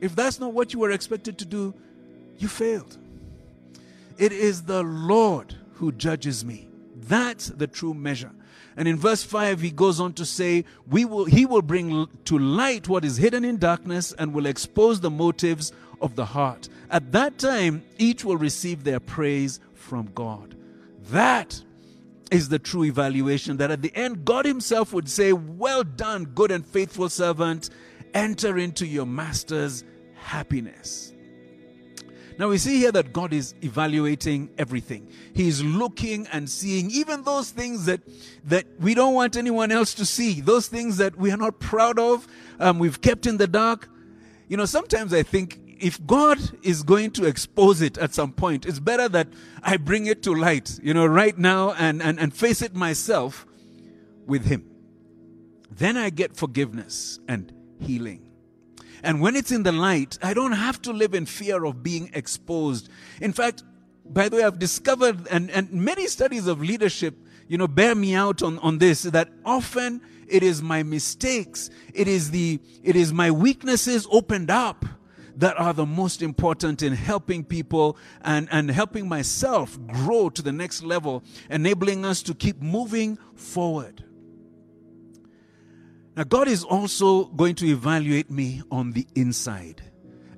If 0.02 0.16
that's 0.16 0.40
not 0.40 0.54
what 0.54 0.74
you 0.74 0.80
were 0.80 0.92
expected 0.92 1.38
to 1.40 1.46
do, 1.46 1.74
you 2.42 2.48
failed. 2.48 2.98
It 4.18 4.32
is 4.32 4.64
the 4.64 4.84
Lord 4.84 5.56
who 5.74 5.92
judges 5.92 6.44
me. 6.44 6.68
That's 6.96 7.48
the 7.48 7.68
true 7.68 7.94
measure. 7.94 8.32
And 8.76 8.88
in 8.88 8.98
verse 8.98 9.24
5, 9.24 9.62
he 9.62 9.72
goes 9.72 10.00
on 10.00 10.14
to 10.14 10.26
say, 10.26 10.66
we 10.88 11.06
will, 11.06 11.26
He 11.26 11.46
will 11.46 11.62
bring 11.62 12.08
to 12.26 12.38
light 12.38 12.88
what 12.88 13.04
is 13.04 13.18
hidden 13.18 13.44
in 13.44 13.58
darkness 13.58 14.14
and 14.14 14.34
will 14.34 14.46
expose 14.46 15.00
the 15.02 15.10
motives 15.10 15.74
of 16.02 16.16
the 16.16 16.26
heart. 16.26 16.70
At 16.90 17.12
that 17.12 17.38
time, 17.38 17.84
each 17.98 18.24
will 18.24 18.38
receive 18.38 18.84
their 18.84 19.00
praise 19.00 19.60
from 19.74 20.10
God. 20.16 20.56
That 21.10 21.62
is 22.32 22.50
the 22.50 22.60
true 22.60 22.86
evaluation 22.86 23.58
that 23.58 23.72
at 23.72 23.82
the 23.82 23.96
end, 23.96 24.24
God 24.24 24.46
Himself 24.46 24.94
would 24.94 25.10
say, 25.10 25.34
Well 25.34 25.84
done, 25.84 26.26
good 26.26 26.52
and 26.52 26.66
faithful 26.66 27.10
servant. 27.10 27.70
Enter 28.14 28.58
into 28.58 28.86
your 28.86 29.06
master's 29.06 29.84
happiness. 30.16 31.14
Now 32.40 32.48
we 32.48 32.58
see 32.58 32.78
here 32.78 32.94
that 32.94 33.12
God 33.12 33.34
is 33.34 33.54
evaluating 33.62 34.50
everything. 34.58 35.12
He 35.34 35.50
is 35.50 35.62
looking 35.62 36.26
and 36.28 36.50
seeing 36.50 36.90
even 36.90 37.24
those 37.24 37.52
things 37.52 37.86
that 37.86 38.00
that 38.46 38.66
we 38.80 38.94
don't 38.94 39.14
want 39.14 39.36
anyone 39.36 39.74
else 39.74 39.94
to 39.96 40.06
see, 40.06 40.40
those 40.40 40.70
things 40.70 40.96
that 40.98 41.18
we 41.18 41.32
are 41.32 41.38
not 41.38 41.60
proud 41.60 42.00
of, 42.00 42.26
um, 42.62 42.80
we've 42.80 43.02
kept 43.02 43.26
in 43.26 43.36
the 43.36 43.46
dark. 43.46 43.90
You 44.48 44.56
know, 44.56 44.64
sometimes 44.64 45.14
I 45.14 45.22
think 45.22 45.60
if 45.80 46.04
God 46.08 46.40
is 46.64 46.82
going 46.82 47.12
to 47.12 47.26
expose 47.26 47.82
it 47.82 47.98
at 47.98 48.14
some 48.14 48.32
point, 48.32 48.66
it's 48.66 48.80
better 48.80 49.10
that 49.10 49.28
I 49.62 49.76
bring 49.76 50.06
it 50.06 50.24
to 50.24 50.34
light, 50.34 50.80
you 50.82 50.94
know, 50.94 51.06
right 51.06 51.38
now 51.38 51.74
and, 51.74 52.02
and, 52.02 52.18
and 52.18 52.34
face 52.34 52.62
it 52.62 52.74
myself 52.74 53.46
with 54.26 54.46
Him. 54.46 54.64
Then 55.70 55.98
I 55.98 56.10
get 56.10 56.38
forgiveness 56.38 57.20
and 57.28 57.52
healing. 57.82 58.29
And 59.04 59.22
when 59.22 59.36
it's 59.36 59.52
in 59.52 59.64
the 59.64 59.72
light, 59.72 60.18
I 60.22 60.34
don't 60.34 60.52
have 60.52 60.82
to 60.84 60.92
live 60.92 61.14
in 61.14 61.26
fear 61.26 61.64
of 61.66 61.84
being 61.84 62.10
exposed. 62.14 62.90
In 63.22 63.34
fact, 63.34 63.64
by 64.06 64.30
the 64.30 64.38
way, 64.38 64.44
I've 64.44 64.60
discovered, 64.60 65.28
and, 65.30 65.50
and 65.52 65.72
many 65.72 66.08
studies 66.08 66.48
of 66.48 66.62
leadership, 66.62 67.16
you 67.48 67.58
know, 67.58 67.68
bear 67.68 67.96
me 67.96 68.16
out 68.16 68.42
on, 68.42 68.58
on 68.60 68.80
this, 68.80 69.04
that 69.04 69.30
often 69.46 70.02
it 70.28 70.44
is 70.44 70.62
my 70.62 70.84
mistakes, 70.84 71.70
it 71.94 72.08
is 72.08 72.32
the, 72.32 72.60
it 72.84 72.96
is 72.96 73.14
my 73.14 73.32
weaknesses 73.32 74.08
opened 74.12 74.50
up 74.50 74.86
that 75.36 75.58
are 75.58 75.74
the 75.74 75.86
most 75.86 76.22
important 76.22 76.82
in 76.82 76.94
helping 76.94 77.44
people 77.44 77.98
and, 78.22 78.50
and 78.52 78.70
helping 78.70 79.08
myself 79.08 79.80
grow 79.88 80.30
to 80.30 80.42
the 80.42 80.52
next 80.52 80.84
level, 80.84 81.24
enabling 81.50 82.04
us 82.04 82.22
to 82.22 82.34
keep 82.34 82.62
moving 82.62 83.18
forward. 83.36 84.04
Now, 86.20 86.26
God 86.26 86.50
is 86.50 86.66
also 86.66 87.28
going 87.28 87.56
to 87.56 87.66
evaluate 87.66 88.30
me 88.30 88.62
on 88.70 88.92
the 88.92 89.08
inside, 89.16 89.82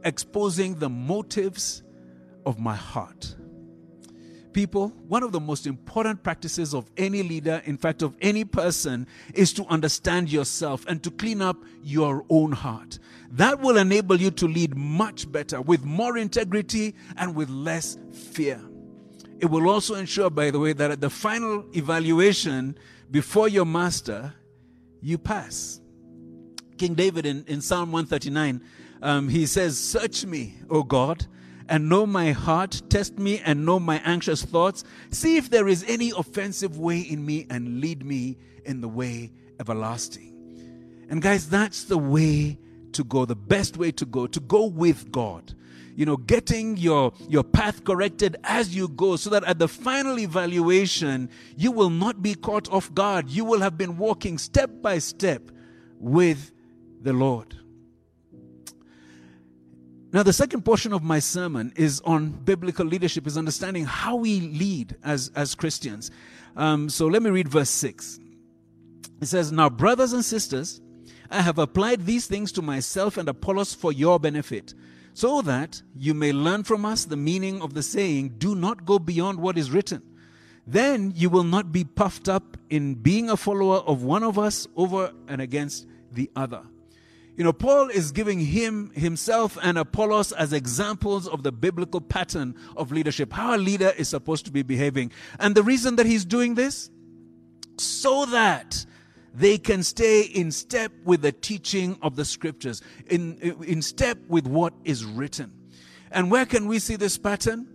exposing 0.03 0.75
the 0.75 0.89
motives 0.89 1.81
of 2.45 2.59
my 2.59 2.75
heart. 2.75 3.35
People, 4.53 4.89
one 5.07 5.23
of 5.23 5.31
the 5.31 5.39
most 5.39 5.65
important 5.65 6.21
practices 6.21 6.75
of 6.75 6.87
any 6.97 7.23
leader, 7.23 7.63
in 7.65 7.77
fact, 7.77 8.03
of 8.03 8.15
any 8.21 8.45
person, 8.45 9.07
is 9.33 9.53
to 9.53 9.65
understand 9.69 10.31
yourself 10.31 10.85
and 10.85 11.01
to 11.01 11.09
clean 11.09 11.41
up 11.41 11.57
your 11.81 12.25
own 12.29 12.51
heart. 12.51 12.99
That 13.31 13.59
will 13.59 13.77
enable 13.77 14.17
you 14.17 14.29
to 14.29 14.47
lead 14.47 14.77
much 14.77 15.31
better, 15.31 15.63
with 15.63 15.83
more 15.83 16.15
integrity 16.15 16.93
and 17.17 17.33
with 17.33 17.49
less 17.49 17.97
fear. 18.13 18.61
It 19.39 19.47
will 19.47 19.67
also 19.67 19.95
ensure, 19.95 20.29
by 20.29 20.51
the 20.51 20.59
way, 20.59 20.73
that 20.73 20.91
at 20.91 21.01
the 21.01 21.09
final 21.09 21.65
evaluation 21.75 22.77
before 23.09 23.47
your 23.47 23.65
master, 23.65 24.35
you 25.01 25.17
pass. 25.17 25.81
King 26.77 26.93
David 26.93 27.25
in, 27.25 27.43
in 27.47 27.61
Psalm 27.61 27.91
139, 27.91 28.61
um, 29.01 29.29
he 29.29 29.45
says, 29.45 29.79
Search 29.79 30.25
me, 30.25 30.55
O 30.69 30.83
God, 30.83 31.25
and 31.67 31.89
know 31.89 32.05
my 32.05 32.31
heart. 32.31 32.81
Test 32.89 33.17
me 33.19 33.39
and 33.39 33.65
know 33.65 33.79
my 33.79 34.01
anxious 34.05 34.43
thoughts. 34.43 34.83
See 35.09 35.37
if 35.37 35.49
there 35.49 35.67
is 35.67 35.83
any 35.87 36.11
offensive 36.15 36.77
way 36.77 36.99
in 36.99 37.25
me 37.25 37.45
and 37.49 37.81
lead 37.81 38.05
me 38.05 38.37
in 38.65 38.81
the 38.81 38.87
way 38.87 39.31
everlasting. 39.59 41.07
And 41.09 41.21
guys, 41.21 41.49
that's 41.49 41.83
the 41.85 41.97
way 41.97 42.57
to 42.93 43.03
go, 43.03 43.25
the 43.25 43.35
best 43.35 43.77
way 43.77 43.91
to 43.91 44.05
go, 44.05 44.27
to 44.27 44.39
go 44.39 44.65
with 44.65 45.11
God 45.11 45.53
you 45.95 46.05
know 46.05 46.17
getting 46.17 46.77
your 46.77 47.11
your 47.29 47.43
path 47.43 47.83
corrected 47.83 48.37
as 48.43 48.75
you 48.75 48.87
go 48.87 49.15
so 49.15 49.29
that 49.29 49.43
at 49.43 49.59
the 49.59 49.67
final 49.67 50.19
evaluation 50.19 51.29
you 51.55 51.71
will 51.71 51.89
not 51.89 52.21
be 52.21 52.35
caught 52.35 52.71
off 52.71 52.93
guard. 52.93 53.29
You 53.29 53.45
will 53.45 53.61
have 53.61 53.77
been 53.77 53.97
walking 53.97 54.37
step 54.37 54.69
by 54.81 54.99
step 54.99 55.51
with 55.99 56.51
the 57.01 57.13
lord. 57.13 57.55
Now 60.13 60.23
the 60.23 60.33
second 60.33 60.63
portion 60.63 60.91
of 60.93 61.03
my 61.03 61.19
sermon 61.19 61.71
is 61.75 62.01
on 62.01 62.31
biblical 62.31 62.85
leadership 62.85 63.25
is 63.27 63.37
understanding 63.37 63.85
how 63.85 64.15
we 64.17 64.41
lead 64.41 64.97
as 65.03 65.31
as 65.35 65.55
christians. 65.55 66.11
Um, 66.55 66.89
so 66.89 67.07
let 67.07 67.21
me 67.23 67.29
read 67.29 67.47
verse 67.47 67.69
6 67.69 68.19
it 69.21 69.27
says 69.27 69.51
now 69.51 69.69
brothers 69.69 70.11
and 70.11 70.25
sisters 70.25 70.81
i 71.29 71.41
have 71.41 71.57
applied 71.57 72.05
these 72.05 72.27
things 72.27 72.51
to 72.51 72.61
myself 72.61 73.17
and 73.17 73.29
apollos 73.29 73.73
for 73.73 73.93
your 73.93 74.19
benefit 74.19 74.73
so 75.13 75.41
that 75.41 75.81
you 75.95 76.13
may 76.13 76.31
learn 76.31 76.63
from 76.63 76.85
us 76.85 77.05
the 77.05 77.17
meaning 77.17 77.61
of 77.61 77.73
the 77.73 77.83
saying, 77.83 78.35
Do 78.37 78.55
not 78.55 78.85
go 78.85 78.99
beyond 78.99 79.39
what 79.39 79.57
is 79.57 79.71
written. 79.71 80.01
Then 80.67 81.13
you 81.15 81.29
will 81.29 81.43
not 81.43 81.71
be 81.71 81.83
puffed 81.83 82.29
up 82.29 82.57
in 82.69 82.95
being 82.95 83.29
a 83.29 83.37
follower 83.37 83.77
of 83.77 84.03
one 84.03 84.23
of 84.23 84.37
us 84.37 84.67
over 84.75 85.11
and 85.27 85.41
against 85.41 85.87
the 86.11 86.29
other. 86.35 86.61
You 87.35 87.45
know, 87.45 87.53
Paul 87.53 87.89
is 87.89 88.11
giving 88.11 88.39
him, 88.39 88.91
himself, 88.93 89.57
and 89.61 89.77
Apollos 89.77 90.31
as 90.33 90.53
examples 90.53 91.27
of 91.27 91.43
the 91.43 91.51
biblical 91.51 92.01
pattern 92.01 92.55
of 92.75 92.91
leadership, 92.91 93.33
how 93.33 93.55
a 93.55 93.57
leader 93.57 93.93
is 93.97 94.09
supposed 94.09 94.45
to 94.45 94.51
be 94.51 94.61
behaving. 94.61 95.11
And 95.39 95.55
the 95.55 95.63
reason 95.63 95.95
that 95.95 96.05
he's 96.05 96.25
doing 96.25 96.55
this? 96.55 96.89
So 97.77 98.25
that 98.27 98.85
they 99.33 99.57
can 99.57 99.83
stay 99.83 100.21
in 100.21 100.51
step 100.51 100.91
with 101.03 101.21
the 101.21 101.31
teaching 101.31 101.97
of 102.01 102.15
the 102.15 102.25
scriptures, 102.25 102.81
in, 103.07 103.37
in 103.65 103.81
step 103.81 104.17
with 104.27 104.45
what 104.47 104.73
is 104.83 105.05
written. 105.05 105.51
And 106.11 106.29
where 106.29 106.45
can 106.45 106.67
we 106.67 106.79
see 106.79 106.97
this 106.97 107.17
pattern? 107.17 107.67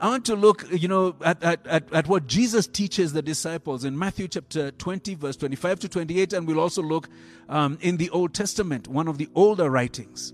I 0.00 0.08
want 0.08 0.24
to 0.26 0.34
look, 0.34 0.64
you 0.70 0.88
know, 0.88 1.14
at, 1.22 1.42
at, 1.42 1.66
at, 1.66 1.92
at, 1.92 2.08
what 2.08 2.26
Jesus 2.26 2.66
teaches 2.66 3.12
the 3.12 3.20
disciples 3.20 3.84
in 3.84 3.98
Matthew 3.98 4.28
chapter 4.28 4.70
20, 4.70 5.14
verse 5.14 5.36
25 5.36 5.80
to 5.80 5.88
28, 5.90 6.32
and 6.32 6.46
we'll 6.46 6.58
also 6.58 6.82
look 6.82 7.10
um, 7.50 7.76
in 7.82 7.98
the 7.98 8.08
Old 8.10 8.32
Testament, 8.32 8.88
one 8.88 9.08
of 9.08 9.18
the 9.18 9.28
older 9.34 9.68
writings. 9.68 10.32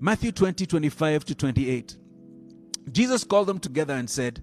Matthew 0.00 0.32
20, 0.32 0.66
25 0.66 1.24
to 1.26 1.34
28. 1.34 1.96
Jesus 2.90 3.22
called 3.22 3.46
them 3.46 3.60
together 3.60 3.94
and 3.94 4.10
said, 4.10 4.42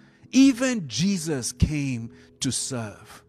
Even 0.31 0.87
Jesus 0.87 1.51
came 1.51 2.11
to 2.39 2.51
serve. 2.51 3.23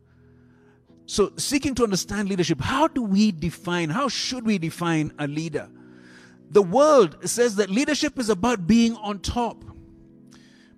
So, 1.06 1.32
seeking 1.36 1.74
to 1.74 1.84
understand 1.84 2.28
leadership, 2.28 2.60
how 2.60 2.88
do 2.88 3.02
we 3.02 3.32
define, 3.32 3.90
how 3.90 4.08
should 4.08 4.46
we 4.46 4.58
define 4.58 5.12
a 5.18 5.26
leader? 5.26 5.68
The 6.50 6.62
world 6.62 7.28
says 7.28 7.56
that 7.56 7.70
leadership 7.70 8.18
is 8.18 8.28
about 8.28 8.66
being 8.66 8.96
on 8.96 9.18
top. 9.18 9.64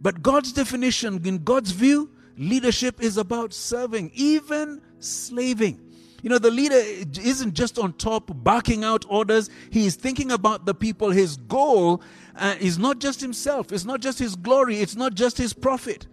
But 0.01 0.23
God's 0.23 0.53
definition, 0.53 1.21
in 1.25 1.45
God's 1.45 1.71
view, 1.73 2.11
leadership 2.37 3.03
is 3.03 3.17
about 3.17 3.53
serving, 3.53 4.11
even 4.15 4.81
slaving. 4.99 5.81
You 6.23 6.31
know, 6.31 6.39
the 6.39 6.51
leader 6.51 6.77
isn't 6.77 7.53
just 7.53 7.79
on 7.79 7.93
top 7.93 8.31
barking 8.33 8.83
out 8.83 9.05
orders, 9.09 9.51
he 9.71 9.85
is 9.85 9.95
thinking 9.95 10.33
about 10.33 10.65
the 10.65 10.75
people. 10.75 11.11
His 11.11 11.37
goal 11.37 12.03
uh, 12.37 12.57
is 12.59 12.79
not 12.79 12.99
just 12.99 13.21
himself, 13.21 13.73
it's 13.73 13.85
not 13.85 14.01
just 14.01 14.19
his 14.19 14.35
glory, 14.35 14.79
it's 14.79 14.97
not 14.97 15.15
just 15.15 15.37
his 15.37 15.53
profit. 15.53 16.07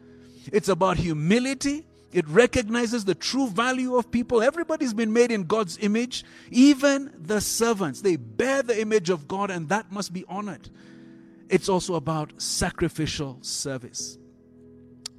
It's 0.52 0.70
about 0.70 0.98
humility. 0.98 1.86
It 2.12 2.28
recognizes 2.28 3.06
the 3.06 3.16
true 3.16 3.48
value 3.48 3.96
of 3.96 4.12
people. 4.12 4.42
Everybody's 4.42 4.94
been 4.94 5.14
made 5.14 5.32
in 5.32 5.44
God's 5.44 5.78
image, 5.80 6.26
even 6.50 7.14
the 7.18 7.40
servants. 7.40 8.02
They 8.02 8.18
bear 8.18 8.62
the 8.62 8.80
image 8.80 9.10
of 9.10 9.28
God, 9.28 9.50
and 9.50 9.70
that 9.70 9.92
must 9.92 10.12
be 10.12 10.26
honored. 10.28 10.70
It's 11.50 11.70
also 11.70 11.96
about 11.96 12.42
sacrificial 12.42 13.38
service. 13.42 14.18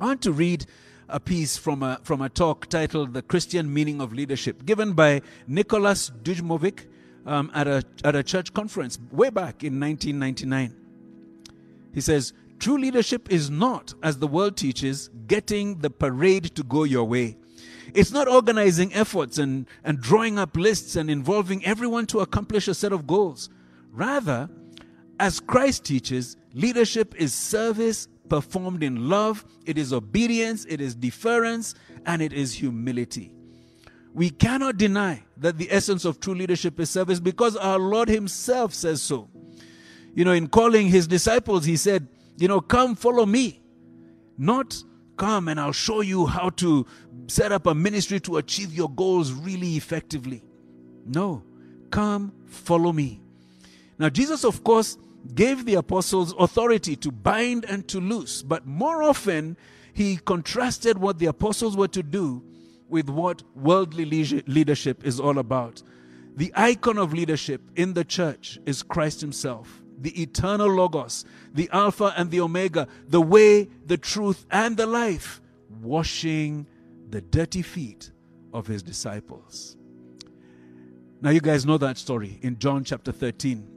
I 0.01 0.07
want 0.07 0.23
to 0.23 0.33
read 0.33 0.67
a 1.09 1.21
piece 1.21 1.57
from 1.57 1.83
a, 1.83 2.01
from 2.03 2.21
a 2.21 2.29
talk 2.29 2.69
titled 2.69 3.15
The 3.15 3.23
Christian 3.23 3.73
Meaning 3.73 4.01
of 4.01 4.13
Leadership, 4.13 4.65
given 4.65 4.95
by 4.95 5.23
Nicholas 5.47 6.11
Dujmovic 6.11 6.87
um, 7.27 7.51
at, 7.55 7.69
a, 7.69 7.83
at 8.05 8.17
a 8.17 8.23
church 8.23 8.53
conference 8.53 8.99
way 9.11 9.31
back 9.31 9.63
in 9.63 9.79
1999. 9.79 10.75
He 11.95 12.01
says, 12.01 12.33
True 12.63 12.79
leadership 12.79 13.29
is 13.33 13.51
not, 13.51 13.93
as 14.05 14.21
the 14.21 14.29
world 14.29 14.57
teaches, 14.57 15.11
getting 15.27 15.79
the 15.79 15.91
parade 15.91 16.55
to 16.55 16.63
go 16.63 16.85
your 16.85 17.03
way. 17.03 17.37
It's 17.93 18.13
not 18.13 18.29
organizing 18.29 18.95
efforts 18.95 19.39
and, 19.39 19.67
and 19.83 20.01
drawing 20.01 20.39
up 20.39 20.57
lists 20.57 20.95
and 20.95 21.11
involving 21.11 21.65
everyone 21.65 22.07
to 22.07 22.21
accomplish 22.21 22.69
a 22.69 22.75
set 22.75 22.93
of 22.93 23.05
goals. 23.05 23.51
Rather, 23.91 24.49
as 25.19 25.41
Christ 25.41 25.85
teaches, 25.85 26.37
leadership 26.55 27.17
is 27.17 27.35
service 27.35 28.07
performed 28.29 28.85
in 28.85 29.09
love, 29.09 29.45
it 29.67 29.77
is 29.77 29.93
obedience, 29.93 30.65
it 30.69 30.81
is 30.81 30.95
deference, 30.95 31.75
and 32.07 32.23
it 32.23 32.33
is 32.33 32.55
humility. 32.55 33.33
We 34.15 34.31
cannot 34.31 34.77
deny 34.77 35.25
that 35.39 35.59
the 35.59 35.67
essence 35.73 36.05
of 36.05 36.21
true 36.21 36.37
leadership 36.37 36.79
is 36.79 36.91
service 36.91 37.19
because 37.19 37.57
our 37.57 37.81
Lord 37.81 38.09
Himself 38.09 38.73
says 38.73 39.03
so. 39.03 39.29
You 40.15 40.25
know, 40.25 40.33
in 40.33 40.47
calling 40.47 40.87
His 40.87 41.09
disciples, 41.09 41.65
He 41.65 41.77
said, 41.77 42.07
You 42.43 42.49
know, 42.49 42.61
come 42.61 42.97
follow 42.97 43.25
me. 43.25 43.63
Not 44.37 44.83
come 45.17 45.47
and 45.47 45.61
I'll 45.61 45.71
show 45.71 46.01
you 46.01 46.27
how 46.27 46.51
to 46.51 46.85
set 47.29 47.53
up 47.53 47.69
a 47.69 47.75
ministry 47.77 48.19
to 48.19 48.39
achieve 48.39 48.75
your 48.75 48.91
goals 48.91 49.31
really 49.33 49.77
effectively. 49.77 50.43
No, 51.07 51.45
come 51.91 52.33
follow 52.47 52.93
me. 52.93 53.21
Now, 53.97 54.09
Jesus, 54.09 54.45
of 54.45 54.65
course, 54.65 54.99
gave 55.37 55.65
the 55.67 55.75
apostles 55.75 56.35
authority 56.37 56.97
to 56.97 57.13
bind 57.13 57.65
and 57.67 57.87
to 57.87 58.01
loose, 58.01 58.43
but 58.43 58.67
more 58.67 59.05
often, 59.05 59.57
he 59.93 60.17
contrasted 60.17 60.99
what 60.99 61.21
the 61.21 61.27
apostles 61.27 61.77
were 61.77 61.87
to 61.87 62.03
do 62.03 62.43
with 62.89 63.09
what 63.09 63.45
worldly 63.55 64.05
leadership 64.49 65.07
is 65.07 65.21
all 65.21 65.39
about. 65.39 65.81
The 66.35 66.53
icon 66.57 66.99
of 66.99 67.13
leadership 67.13 67.61
in 67.77 67.93
the 67.93 68.05
church 68.05 68.59
is 68.67 68.83
Christ 68.83 69.21
Himself, 69.21 69.82
the 70.03 70.21
eternal 70.21 70.69
Logos, 70.69 71.25
the 71.55 71.71
Alpha 71.73 72.13
and 72.17 72.31
the 72.31 72.41
Omega, 72.41 72.89
the 73.09 73.21
way, 73.21 73.69
the 73.87 73.97
truth, 73.97 74.45
and 74.51 74.77
the 74.77 74.87
life, 74.87 75.41
washing 75.81 76.67
the 77.09 77.21
dirty 77.21 77.63
feet 77.63 78.11
of 78.53 78.67
His 78.67 78.83
disciples. 78.83 79.77
Now, 81.21 81.31
you 81.31 81.41
guys 81.41 81.65
know 81.65 81.79
that 81.79 81.99
story 81.99 82.41
in 82.43 82.59
John 82.59 82.83
chapter 82.83 83.13
13. 83.13 83.69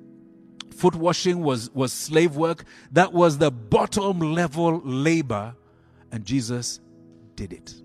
Foot 0.72 0.96
washing 0.96 1.42
was, 1.42 1.70
was 1.74 1.94
slave 1.94 2.36
work, 2.36 2.66
that 2.92 3.14
was 3.14 3.38
the 3.38 3.52
bottom 3.52 4.20
level 4.20 4.82
labor, 4.84 5.56
and 6.12 6.26
Jesus 6.26 6.80
did 7.36 7.54
it. 7.54 7.76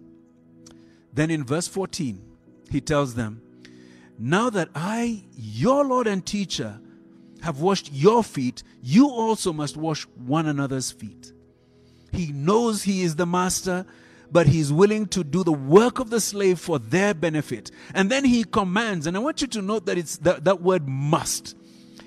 Then 1.13 1.31
in 1.31 1.45
verse 1.45 1.69
14, 1.69 2.23
he 2.71 2.81
tells 2.81 3.15
them, 3.15 3.43
Now 4.19 4.49
that 4.51 4.71
I, 4.75 5.25
your 5.37 5.85
Lord 5.85 6.07
and 6.07 6.25
teacher, 6.25 6.81
have 7.43 7.61
washed 7.61 7.93
your 7.93 8.23
feet, 8.23 8.63
you 8.83 9.09
also 9.09 9.53
must 9.53 9.77
wash 9.77 10.05
one 10.17 10.47
another's 10.47 10.91
feet. 10.91 11.33
He 12.13 12.33
knows 12.33 12.83
he 12.83 13.03
is 13.03 13.17
the 13.17 13.27
master, 13.27 13.87
but 14.33 14.47
he's 14.47 14.73
willing 14.73 15.07
to 15.07 15.25
do 15.25 15.43
the 15.45 15.53
work 15.53 15.99
of 15.99 16.11
the 16.11 16.21
slave 16.21 16.59
for 16.59 16.79
their 16.79 17.15
benefit. 17.15 17.71
And 17.95 18.11
then 18.11 18.25
he 18.25 18.45
commands, 18.45 19.07
and 19.07 19.17
I 19.17 19.21
want 19.21 19.41
you 19.41 19.49
to 19.49 19.63
note 19.63 19.87
that 19.87 19.99
it's 19.99 20.17
that, 20.19 20.45
that 20.45 20.61
word 20.61 20.89
must. 20.89 21.57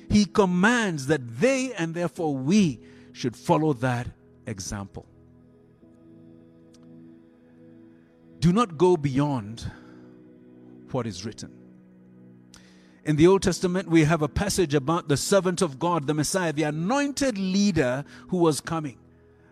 He 0.10 0.26
commands 0.26 1.08
that 1.08 1.40
they 1.40 1.74
and 1.74 1.94
therefore 1.94 2.36
we 2.36 2.80
should 3.14 3.36
follow 3.36 3.74
that 3.74 4.08
example. 4.46 5.06
Do 8.40 8.52
not 8.52 8.78
go 8.78 8.98
beyond 8.98 9.72
what 10.92 11.08
is 11.08 11.26
written. 11.26 11.63
In 13.06 13.18
the 13.18 13.28
Old 13.28 13.42
Testament, 13.42 13.90
we 13.90 14.06
have 14.06 14.22
a 14.22 14.30
passage 14.30 14.74
about 14.74 15.10
the 15.10 15.18
servant 15.18 15.62
of 15.62 15.78
God, 15.78 16.08
the 16.08 16.14
Messiah, 16.14 16.54
the 16.54 16.64
anointed 16.64 17.38
leader 17.38 18.06
who 18.30 18.38
was 18.38 18.62
coming. 18.62 18.98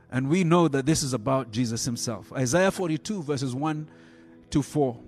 And 0.09 0.29
we 0.29 0.43
know 0.43 0.67
that 0.69 0.85
this 0.85 1.03
is 1.03 1.13
about 1.13 1.51
Jesus 1.51 1.83
himself. 1.83 2.31
Isaiah 2.33 2.71
42, 2.71 3.23
verses 3.23 3.53
1 3.53 3.89
to 4.51 4.61
4. 4.61 4.99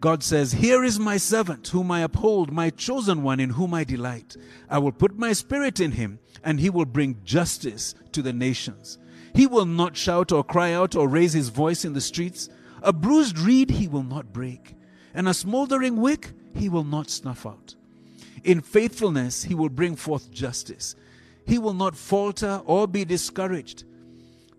God 0.00 0.24
says, 0.24 0.52
Here 0.52 0.82
is 0.82 0.98
my 0.98 1.16
servant, 1.16 1.68
whom 1.68 1.92
I 1.92 2.00
uphold, 2.00 2.52
my 2.52 2.70
chosen 2.70 3.22
one, 3.22 3.38
in 3.38 3.50
whom 3.50 3.74
I 3.74 3.84
delight. 3.84 4.36
I 4.68 4.78
will 4.78 4.92
put 4.92 5.18
my 5.18 5.32
spirit 5.32 5.78
in 5.78 5.92
him, 5.92 6.18
and 6.42 6.58
he 6.58 6.70
will 6.70 6.86
bring 6.86 7.20
justice 7.22 7.94
to 8.12 8.22
the 8.22 8.32
nations. 8.32 8.98
He 9.34 9.46
will 9.46 9.66
not 9.66 9.96
shout 9.96 10.32
or 10.32 10.42
cry 10.42 10.72
out 10.72 10.96
or 10.96 11.06
raise 11.06 11.34
his 11.34 11.50
voice 11.50 11.84
in 11.84 11.92
the 11.92 12.00
streets. 12.00 12.48
A 12.82 12.92
bruised 12.92 13.38
reed 13.38 13.70
he 13.70 13.86
will 13.86 14.02
not 14.02 14.32
break, 14.32 14.74
and 15.14 15.28
a 15.28 15.34
smoldering 15.34 15.96
wick 15.96 16.32
he 16.54 16.68
will 16.68 16.84
not 16.84 17.10
snuff 17.10 17.46
out. 17.46 17.74
In 18.44 18.60
faithfulness 18.60 19.44
he 19.44 19.54
will 19.54 19.68
bring 19.68 19.96
forth 19.96 20.30
justice. 20.30 20.96
He 21.46 21.58
will 21.58 21.74
not 21.74 21.96
falter 21.96 22.62
or 22.64 22.86
be 22.86 23.04
discouraged 23.04 23.84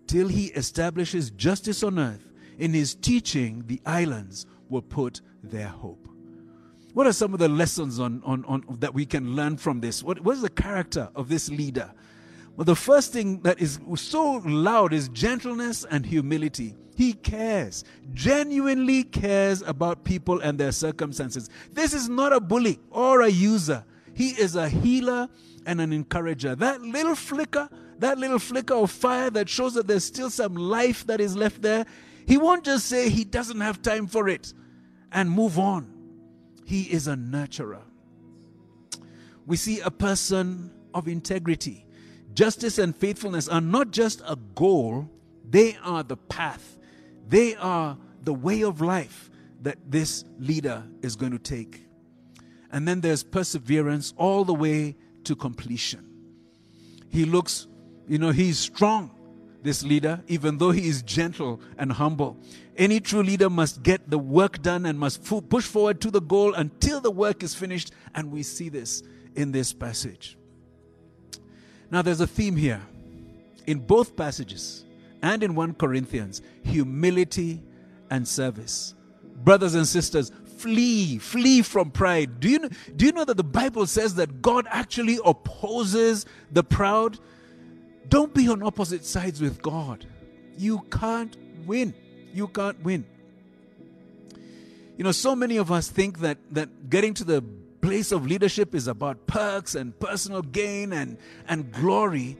till 0.06 0.28
he 0.28 0.46
establishes 0.46 1.30
justice 1.30 1.82
on 1.82 1.98
earth. 1.98 2.28
In 2.58 2.74
his 2.74 2.94
teaching, 2.94 3.64
the 3.66 3.80
islands 3.86 4.46
will 4.68 4.82
put 4.82 5.20
their 5.42 5.68
hope. 5.68 6.08
What 6.92 7.06
are 7.06 7.12
some 7.12 7.32
of 7.32 7.40
the 7.40 7.48
lessons 7.48 7.98
on, 7.98 8.22
on, 8.24 8.44
on 8.44 8.64
that 8.80 8.92
we 8.92 9.06
can 9.06 9.34
learn 9.34 9.56
from 9.56 9.80
this? 9.80 10.02
What, 10.02 10.20
what 10.20 10.36
is 10.36 10.42
the 10.42 10.50
character 10.50 11.08
of 11.14 11.28
this 11.28 11.48
leader? 11.48 11.90
Well, 12.56 12.64
the 12.64 12.76
first 12.76 13.12
thing 13.12 13.40
that 13.42 13.60
is 13.60 13.80
so 13.96 14.42
loud 14.44 14.92
is 14.92 15.08
gentleness 15.08 15.84
and 15.90 16.04
humility. 16.04 16.76
He 16.94 17.14
cares, 17.14 17.84
genuinely 18.12 19.04
cares 19.04 19.62
about 19.62 20.04
people 20.04 20.40
and 20.40 20.58
their 20.58 20.72
circumstances. 20.72 21.48
This 21.72 21.94
is 21.94 22.08
not 22.08 22.32
a 22.32 22.40
bully 22.40 22.78
or 22.90 23.22
a 23.22 23.28
user. 23.28 23.84
He 24.14 24.30
is 24.30 24.56
a 24.56 24.68
healer 24.68 25.28
and 25.64 25.80
an 25.80 25.92
encourager. 25.92 26.54
That 26.54 26.82
little 26.82 27.14
flicker, 27.14 27.70
that 27.98 28.18
little 28.18 28.38
flicker 28.38 28.74
of 28.74 28.90
fire 28.90 29.30
that 29.30 29.48
shows 29.48 29.72
that 29.74 29.86
there's 29.86 30.04
still 30.04 30.28
some 30.28 30.54
life 30.54 31.06
that 31.06 31.20
is 31.20 31.34
left 31.34 31.62
there, 31.62 31.86
he 32.26 32.36
won't 32.36 32.64
just 32.64 32.86
say 32.86 33.08
he 33.08 33.24
doesn't 33.24 33.60
have 33.60 33.80
time 33.80 34.06
for 34.06 34.28
it 34.28 34.52
and 35.10 35.30
move 35.30 35.58
on. 35.58 35.90
He 36.66 36.82
is 36.82 37.08
a 37.08 37.14
nurturer. 37.14 37.82
We 39.46 39.56
see 39.56 39.80
a 39.80 39.90
person 39.90 40.70
of 40.94 41.08
integrity 41.08 41.86
Justice 42.34 42.78
and 42.78 42.96
faithfulness 42.96 43.48
are 43.48 43.60
not 43.60 43.90
just 43.90 44.22
a 44.26 44.36
goal, 44.54 45.10
they 45.48 45.76
are 45.84 46.02
the 46.02 46.16
path. 46.16 46.78
They 47.28 47.54
are 47.56 47.98
the 48.22 48.32
way 48.32 48.62
of 48.62 48.80
life 48.80 49.30
that 49.62 49.78
this 49.88 50.24
leader 50.38 50.84
is 51.02 51.16
going 51.16 51.32
to 51.32 51.38
take. 51.38 51.86
And 52.70 52.88
then 52.88 53.00
there's 53.00 53.22
perseverance 53.22 54.14
all 54.16 54.44
the 54.44 54.54
way 54.54 54.96
to 55.24 55.36
completion. 55.36 56.08
He 57.10 57.24
looks, 57.24 57.66
you 58.08 58.18
know, 58.18 58.30
he's 58.30 58.58
strong, 58.58 59.10
this 59.62 59.84
leader, 59.84 60.22
even 60.26 60.58
though 60.58 60.70
he 60.70 60.88
is 60.88 61.02
gentle 61.02 61.60
and 61.78 61.92
humble. 61.92 62.38
Any 62.76 62.98
true 62.98 63.22
leader 63.22 63.50
must 63.50 63.82
get 63.82 64.10
the 64.10 64.18
work 64.18 64.62
done 64.62 64.86
and 64.86 64.98
must 64.98 65.22
push 65.48 65.64
forward 65.64 66.00
to 66.00 66.10
the 66.10 66.20
goal 66.20 66.54
until 66.54 67.00
the 67.00 67.10
work 67.10 67.42
is 67.42 67.54
finished. 67.54 67.92
And 68.14 68.32
we 68.32 68.42
see 68.42 68.70
this 68.70 69.02
in 69.36 69.52
this 69.52 69.72
passage. 69.72 70.38
Now, 71.92 72.00
there's 72.00 72.22
a 72.22 72.26
theme 72.26 72.56
here 72.56 72.80
in 73.66 73.78
both 73.78 74.16
passages 74.16 74.86
and 75.20 75.42
in 75.42 75.54
1 75.54 75.74
Corinthians 75.74 76.40
humility 76.64 77.62
and 78.08 78.26
service. 78.26 78.94
Brothers 79.44 79.74
and 79.74 79.86
sisters, 79.86 80.32
flee, 80.56 81.18
flee 81.18 81.60
from 81.60 81.90
pride. 81.90 82.40
Do 82.40 82.48
you, 82.48 82.60
know, 82.60 82.70
do 82.96 83.04
you 83.04 83.12
know 83.12 83.26
that 83.26 83.36
the 83.36 83.44
Bible 83.44 83.86
says 83.86 84.14
that 84.14 84.40
God 84.40 84.66
actually 84.70 85.18
opposes 85.22 86.24
the 86.50 86.64
proud? 86.64 87.18
Don't 88.08 88.32
be 88.32 88.48
on 88.48 88.62
opposite 88.62 89.04
sides 89.04 89.42
with 89.42 89.60
God. 89.60 90.06
You 90.56 90.80
can't 90.90 91.36
win. 91.66 91.92
You 92.32 92.48
can't 92.48 92.82
win. 92.82 93.04
You 94.96 95.04
know, 95.04 95.12
so 95.12 95.36
many 95.36 95.58
of 95.58 95.70
us 95.70 95.90
think 95.90 96.20
that, 96.20 96.38
that 96.52 96.88
getting 96.88 97.12
to 97.14 97.24
the 97.24 97.44
place 97.82 98.12
of 98.12 98.26
leadership 98.26 98.74
is 98.74 98.86
about 98.86 99.26
perks 99.26 99.74
and 99.74 99.98
personal 99.98 100.40
gain 100.40 100.92
and, 100.92 101.18
and 101.48 101.70
glory. 101.72 102.38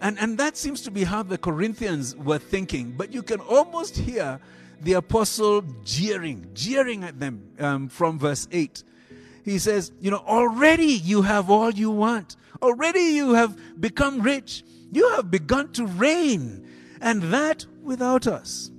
And, 0.00 0.18
and 0.18 0.38
that 0.38 0.56
seems 0.56 0.80
to 0.82 0.90
be 0.90 1.04
how 1.04 1.22
the 1.22 1.36
Corinthians 1.36 2.16
were 2.16 2.38
thinking. 2.38 2.94
But 2.96 3.12
you 3.12 3.22
can 3.22 3.40
almost 3.40 3.96
hear 3.96 4.40
the 4.80 4.94
apostle 4.94 5.62
jeering, 5.84 6.48
jeering 6.54 7.04
at 7.04 7.20
them 7.20 7.50
um, 7.58 7.88
from 7.88 8.18
verse 8.18 8.48
8. 8.50 8.82
He 9.44 9.58
says, 9.58 9.92
You 10.00 10.10
know, 10.10 10.22
already 10.26 10.86
you 10.86 11.22
have 11.22 11.50
all 11.50 11.70
you 11.70 11.90
want. 11.90 12.36
Already 12.62 13.00
you 13.00 13.34
have 13.34 13.80
become 13.80 14.22
rich. 14.22 14.64
You 14.92 15.10
have 15.10 15.30
begun 15.30 15.72
to 15.72 15.86
reign, 15.86 16.68
and 17.00 17.20
that 17.24 17.66
without 17.82 18.26
us. 18.26 18.70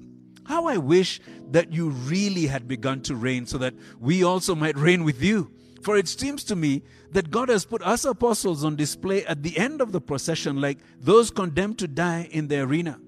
How 0.46 0.68
I 0.68 0.78
wish 0.78 1.20
that 1.52 1.74
you 1.74 1.90
really 1.90 2.48
had 2.48 2.68
begun 2.68 3.02
to 3.02 3.16
reign 3.16 3.46
so 3.46 3.58
that 3.58 3.74
we 4.00 4.24
also 4.24 4.56
might 4.56 4.78
reign 4.78 5.04
with 5.04 5.22
you. 5.22 5.52
For 5.86 5.98
it 5.98 6.08
seems 6.08 6.44
to 6.46 6.56
me 6.56 6.82
that 7.12 7.30
God 7.30 7.48
has 7.50 7.64
put 7.64 7.84
us 7.84 8.06
apostles 8.06 8.64
on 8.64 8.76
display 8.76 9.24
at 9.28 9.44
the 9.44 9.56
end 9.56 9.82
of 9.82 9.92
the 9.92 10.02
procession, 10.02 10.60
like 10.60 10.80
those 11.00 11.30
condemned 11.30 11.78
to 11.78 11.88
die 11.88 12.28
in 12.32 12.48
the 12.48 12.62
arena. 12.62 13.00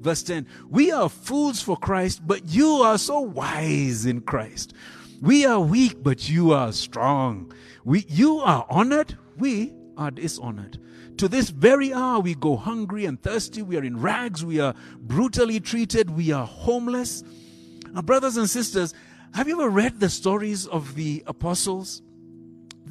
Verse 0.00 0.22
10 0.22 0.46
We 0.70 0.90
are 0.90 1.10
fools 1.10 1.60
for 1.60 1.76
Christ, 1.76 2.26
but 2.26 2.48
you 2.48 2.68
are 2.68 2.96
so 2.96 3.20
wise 3.20 4.06
in 4.06 4.22
Christ. 4.22 4.72
We 5.20 5.44
are 5.44 5.60
weak, 5.60 6.02
but 6.02 6.26
you 6.30 6.52
are 6.52 6.72
strong. 6.72 7.52
We, 7.84 8.06
you 8.08 8.38
are 8.38 8.64
honored, 8.70 9.18
we 9.36 9.74
are 9.98 10.10
dishonored. 10.10 10.78
To 11.18 11.28
this 11.28 11.50
very 11.50 11.92
hour, 11.92 12.20
we 12.20 12.34
go 12.34 12.56
hungry 12.56 13.04
and 13.04 13.20
thirsty. 13.22 13.60
We 13.60 13.76
are 13.76 13.84
in 13.84 14.00
rags. 14.00 14.42
We 14.42 14.58
are 14.58 14.74
brutally 14.98 15.60
treated. 15.60 16.08
We 16.08 16.32
are 16.32 16.46
homeless. 16.46 17.22
Now, 17.92 18.00
brothers 18.00 18.38
and 18.38 18.48
sisters, 18.48 18.94
have 19.34 19.48
you 19.48 19.60
ever 19.60 19.68
read 19.68 20.00
the 20.00 20.08
stories 20.08 20.66
of 20.66 20.94
the 20.94 21.22
apostles? 21.26 22.00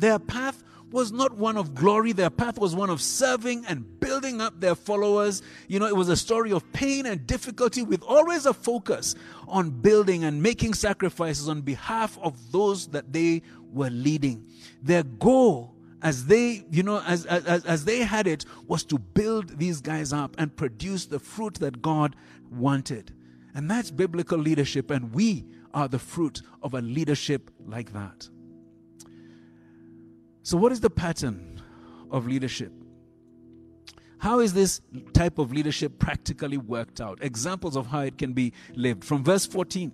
Their 0.02 0.18
path 0.18 0.64
was 0.92 1.12
not 1.12 1.38
one 1.38 1.58
of 1.58 1.76
glory. 1.76 2.12
Their 2.12 2.32
path 2.32 2.58
was 2.58 2.76
one 2.76 2.90
of 2.90 3.00
serving 3.00 3.66
and 3.68 4.00
building 4.00 4.42
up 4.42 4.60
their 4.60 4.74
followers. 4.74 5.44
You 5.68 5.78
know, 5.78 5.86
it 5.86 5.96
was 5.96 6.10
a 6.10 6.18
story 6.18 6.52
of 6.52 6.70
pain 6.74 7.06
and 7.06 7.28
difficulty 7.28 7.84
with 7.84 8.02
always 8.02 8.48
a 8.48 8.54
focus 8.54 9.14
on 9.48 9.70
building 9.70 10.24
and 10.24 10.42
making 10.42 10.74
sacrifices 10.74 11.48
on 11.48 11.62
behalf 11.62 12.18
of 12.20 12.52
those 12.52 12.88
that 12.88 13.14
they 13.14 13.44
were 13.72 13.92
leading. 13.92 14.48
Their 14.82 15.04
goal 15.04 15.76
as 16.02 16.26
they, 16.26 16.66
you 16.72 16.82
know, 16.82 17.00
as, 17.06 17.28
as, 17.28 17.64
as 17.64 17.86
they 17.86 18.00
had 18.00 18.26
it, 18.26 18.44
was 18.66 18.84
to 18.86 18.98
build 18.98 19.60
these 19.60 19.82
guys 19.82 20.12
up 20.12 20.36
and 20.40 20.56
produce 20.56 21.06
the 21.06 21.20
fruit 21.20 21.54
that 21.60 21.80
God 21.80 22.16
wanted. 22.52 23.14
And 23.54 23.70
that's 23.70 23.92
biblical 23.92 24.40
leadership, 24.40 24.90
and 24.90 25.14
we 25.14 25.46
are 25.76 25.88
the 25.88 26.00
fruit 26.00 26.42
of 26.64 26.74
a 26.74 26.82
leadership 26.82 27.52
like 27.68 27.94
that. 27.94 28.28
So, 30.44 30.58
what 30.58 30.72
is 30.72 30.80
the 30.80 30.90
pattern 30.90 31.62
of 32.10 32.28
leadership? 32.28 32.72
How 34.18 34.40
is 34.40 34.54
this 34.54 34.82
type 35.14 35.40
of 35.40 35.52
leadership 35.52 35.98
practically 35.98 36.58
worked 36.58 37.02
out? 37.02 37.20
Examples 37.22 37.76
of 37.76 37.88
how 37.88 38.02
it 38.02 38.18
can 38.18 38.34
be 38.34 38.54
lived. 38.76 39.04
From 39.04 39.24
verse 39.24 39.46
14 39.46 39.92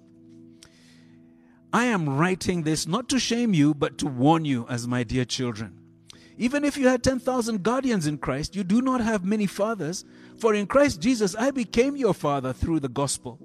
I 1.73 1.85
am 1.85 2.09
writing 2.09 2.63
this 2.63 2.87
not 2.87 3.09
to 3.09 3.19
shame 3.19 3.53
you, 3.53 3.73
but 3.73 3.97
to 3.99 4.07
warn 4.07 4.45
you 4.45 4.65
as 4.69 4.87
my 4.87 5.03
dear 5.03 5.25
children. 5.25 5.79
Even 6.37 6.63
if 6.63 6.77
you 6.77 6.87
had 6.87 7.03
10,000 7.03 7.63
guardians 7.63 8.05
in 8.05 8.17
Christ, 8.17 8.55
you 8.55 8.63
do 8.63 8.81
not 8.81 9.01
have 9.01 9.25
many 9.25 9.47
fathers, 9.47 10.05
for 10.37 10.53
in 10.53 10.67
Christ 10.67 11.01
Jesus 11.01 11.35
I 11.35 11.51
became 11.51 11.95
your 11.95 12.13
father 12.13 12.53
through 12.53 12.79
the 12.79 12.89
gospel. 12.89 13.39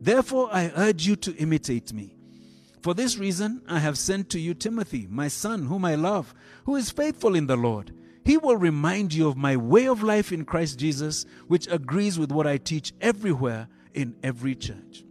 Therefore, 0.00 0.48
I 0.50 0.72
urge 0.74 1.06
you 1.06 1.16
to 1.16 1.36
imitate 1.36 1.92
me. 1.92 2.16
For 2.82 2.94
this 2.94 3.18
reason, 3.18 3.62
I 3.68 3.78
have 3.78 3.98
sent 3.98 4.30
to 4.30 4.40
you 4.40 4.54
Timothy, 4.54 5.06
my 5.10 5.28
son, 5.28 5.66
whom 5.66 5.84
I 5.84 5.96
love, 5.96 6.34
who 6.64 6.76
is 6.76 6.90
faithful 6.90 7.34
in 7.34 7.46
the 7.46 7.56
Lord. 7.56 7.92
He 8.24 8.38
will 8.38 8.56
remind 8.56 9.12
you 9.12 9.28
of 9.28 9.36
my 9.36 9.56
way 9.56 9.86
of 9.86 10.02
life 10.02 10.32
in 10.32 10.44
Christ 10.44 10.78
Jesus, 10.78 11.26
which 11.46 11.66
agrees 11.70 12.18
with 12.18 12.32
what 12.32 12.46
I 12.46 12.56
teach 12.56 12.92
everywhere 13.00 13.68
in 13.92 14.14
every 14.22 14.54
church. 14.54 15.04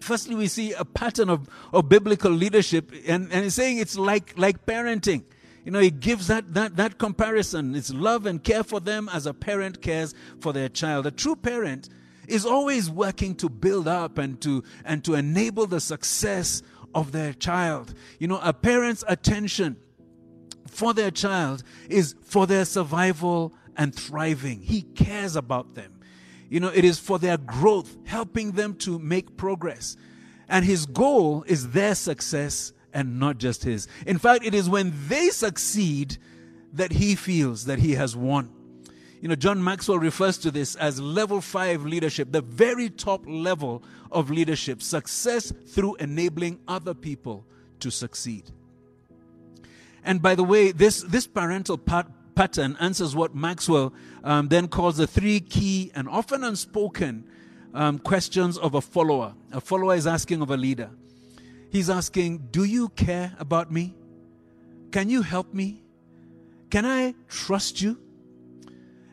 Firstly, 0.00 0.34
we 0.34 0.46
see 0.46 0.72
a 0.72 0.84
pattern 0.84 1.28
of, 1.28 1.48
of 1.72 1.88
biblical 1.88 2.30
leadership, 2.30 2.92
and, 3.06 3.30
and 3.32 3.44
he's 3.44 3.54
saying 3.54 3.78
it's 3.78 3.98
like, 3.98 4.38
like 4.38 4.64
parenting. 4.64 5.24
You 5.64 5.72
know, 5.72 5.80
he 5.80 5.90
gives 5.90 6.28
that, 6.28 6.54
that, 6.54 6.76
that 6.76 6.98
comparison. 6.98 7.74
It's 7.74 7.92
love 7.92 8.24
and 8.24 8.42
care 8.42 8.62
for 8.62 8.80
them 8.80 9.10
as 9.12 9.26
a 9.26 9.34
parent 9.34 9.82
cares 9.82 10.14
for 10.40 10.54
their 10.54 10.70
child. 10.70 11.06
A 11.06 11.10
true 11.10 11.36
parent 11.36 11.90
is 12.26 12.46
always 12.46 12.88
working 12.90 13.34
to 13.34 13.48
build 13.48 13.88
up 13.88 14.18
and 14.18 14.40
to, 14.42 14.62
and 14.84 15.04
to 15.04 15.14
enable 15.14 15.66
the 15.66 15.80
success 15.80 16.62
of 16.94 17.12
their 17.12 17.32
child. 17.32 17.94
You 18.18 18.28
know, 18.28 18.40
a 18.42 18.52
parent's 18.52 19.04
attention 19.08 19.76
for 20.66 20.94
their 20.94 21.10
child 21.10 21.62
is 21.88 22.14
for 22.22 22.46
their 22.46 22.64
survival 22.64 23.54
and 23.76 23.94
thriving. 23.94 24.60
He 24.60 24.82
cares 24.82 25.36
about 25.36 25.74
them. 25.74 26.00
You 26.50 26.60
know, 26.60 26.68
it 26.68 26.84
is 26.84 26.98
for 26.98 27.18
their 27.18 27.36
growth, 27.36 27.96
helping 28.06 28.52
them 28.52 28.74
to 28.76 28.98
make 28.98 29.36
progress. 29.36 29.96
And 30.48 30.64
his 30.64 30.86
goal 30.86 31.44
is 31.46 31.70
their 31.70 31.94
success 31.94 32.72
and 32.92 33.20
not 33.20 33.38
just 33.38 33.64
his. 33.64 33.86
In 34.06 34.18
fact, 34.18 34.44
it 34.44 34.54
is 34.54 34.68
when 34.68 34.92
they 35.08 35.28
succeed 35.28 36.16
that 36.72 36.92
he 36.92 37.14
feels 37.14 37.66
that 37.66 37.78
he 37.78 37.92
has 37.92 38.16
won. 38.16 38.50
You 39.20 39.28
know, 39.28 39.34
John 39.34 39.62
Maxwell 39.62 39.98
refers 39.98 40.38
to 40.38 40.50
this 40.50 40.76
as 40.76 41.00
level 41.00 41.40
five 41.40 41.84
leadership, 41.84 42.30
the 42.30 42.40
very 42.40 42.88
top 42.88 43.22
level 43.26 43.82
of 44.12 44.30
leadership, 44.30 44.80
success 44.80 45.52
through 45.66 45.96
enabling 45.96 46.60
other 46.68 46.94
people 46.94 47.44
to 47.80 47.90
succeed. 47.90 48.50
And 50.04 50.22
by 50.22 50.34
the 50.34 50.44
way, 50.44 50.72
this, 50.72 51.02
this 51.02 51.26
parental 51.26 51.76
pat- 51.76 52.10
pattern 52.34 52.76
answers 52.80 53.16
what 53.16 53.34
Maxwell 53.34 53.92
um, 54.22 54.48
then 54.48 54.68
calls 54.68 54.96
the 54.96 55.06
three 55.06 55.40
key 55.40 55.90
and 55.94 56.08
often 56.08 56.44
unspoken 56.44 57.28
um, 57.74 57.98
questions 57.98 58.56
of 58.56 58.74
a 58.74 58.80
follower. 58.80 59.34
A 59.52 59.60
follower 59.60 59.94
is 59.94 60.06
asking 60.06 60.42
of 60.42 60.50
a 60.50 60.56
leader. 60.56 60.90
He's 61.70 61.90
asking, 61.90 62.48
Do 62.50 62.64
you 62.64 62.88
care 62.90 63.34
about 63.38 63.72
me? 63.72 63.94
Can 64.92 65.10
you 65.10 65.22
help 65.22 65.52
me? 65.52 65.82
Can 66.70 66.86
I 66.86 67.14
trust 67.28 67.82
you? 67.82 67.98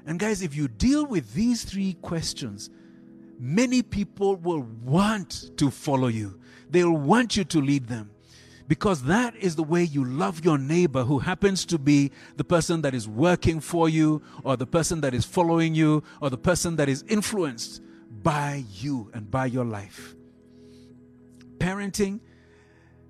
And 0.05 0.19
guys, 0.19 0.41
if 0.41 0.55
you 0.55 0.67
deal 0.67 1.05
with 1.05 1.33
these 1.33 1.63
three 1.63 1.93
questions, 2.01 2.69
many 3.39 3.81
people 3.81 4.35
will 4.35 4.61
want 4.83 5.57
to 5.57 5.71
follow 5.71 6.07
you. 6.07 6.39
They'll 6.69 6.91
want 6.91 7.35
you 7.35 7.43
to 7.45 7.61
lead 7.61 7.87
them 7.87 8.11
because 8.67 9.03
that 9.03 9.35
is 9.35 9.55
the 9.55 9.63
way 9.63 9.83
you 9.83 10.03
love 10.05 10.43
your 10.43 10.57
neighbor 10.57 11.03
who 11.03 11.19
happens 11.19 11.65
to 11.65 11.77
be 11.77 12.11
the 12.35 12.43
person 12.43 12.81
that 12.81 12.93
is 12.93 13.07
working 13.07 13.59
for 13.59 13.89
you 13.89 14.21
or 14.43 14.57
the 14.57 14.65
person 14.65 15.01
that 15.01 15.13
is 15.13 15.25
following 15.25 15.75
you 15.75 16.03
or 16.21 16.29
the 16.29 16.37
person 16.37 16.75
that 16.75 16.89
is 16.89 17.03
influenced 17.07 17.81
by 18.23 18.63
you 18.71 19.11
and 19.13 19.29
by 19.29 19.45
your 19.45 19.65
life. 19.65 20.15
Parenting 21.57 22.19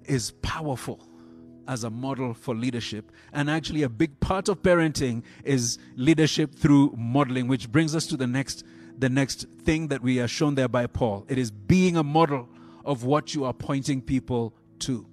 is 0.05 0.31
powerful 0.41 1.07
as 1.67 1.83
a 1.83 1.89
model 1.89 2.33
for 2.33 2.55
leadership. 2.55 3.11
And 3.33 3.49
actually, 3.49 3.83
a 3.83 3.89
big 3.89 4.19
part 4.19 4.49
of 4.49 4.61
parenting 4.61 5.23
is 5.43 5.77
leadership 5.95 6.55
through 6.55 6.93
modeling, 6.97 7.47
which 7.47 7.71
brings 7.71 7.95
us 7.95 8.05
to 8.07 8.17
the 8.17 8.27
next, 8.27 8.63
the 8.97 9.09
next 9.09 9.47
thing 9.63 9.87
that 9.89 10.01
we 10.01 10.19
are 10.19 10.27
shown 10.27 10.55
there 10.55 10.67
by 10.67 10.87
Paul. 10.87 11.25
It 11.27 11.37
is 11.37 11.51
being 11.51 11.97
a 11.97 12.03
model 12.03 12.49
of 12.83 13.03
what 13.03 13.33
you 13.33 13.45
are 13.45 13.53
pointing 13.53 14.01
people 14.01 14.53
to. 14.79 15.05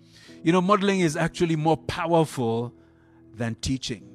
You 0.42 0.52
know, 0.52 0.60
modeling 0.60 1.00
is 1.00 1.16
actually 1.16 1.56
more 1.56 1.76
powerful 1.76 2.72
than 3.34 3.54
teaching. 3.56 4.08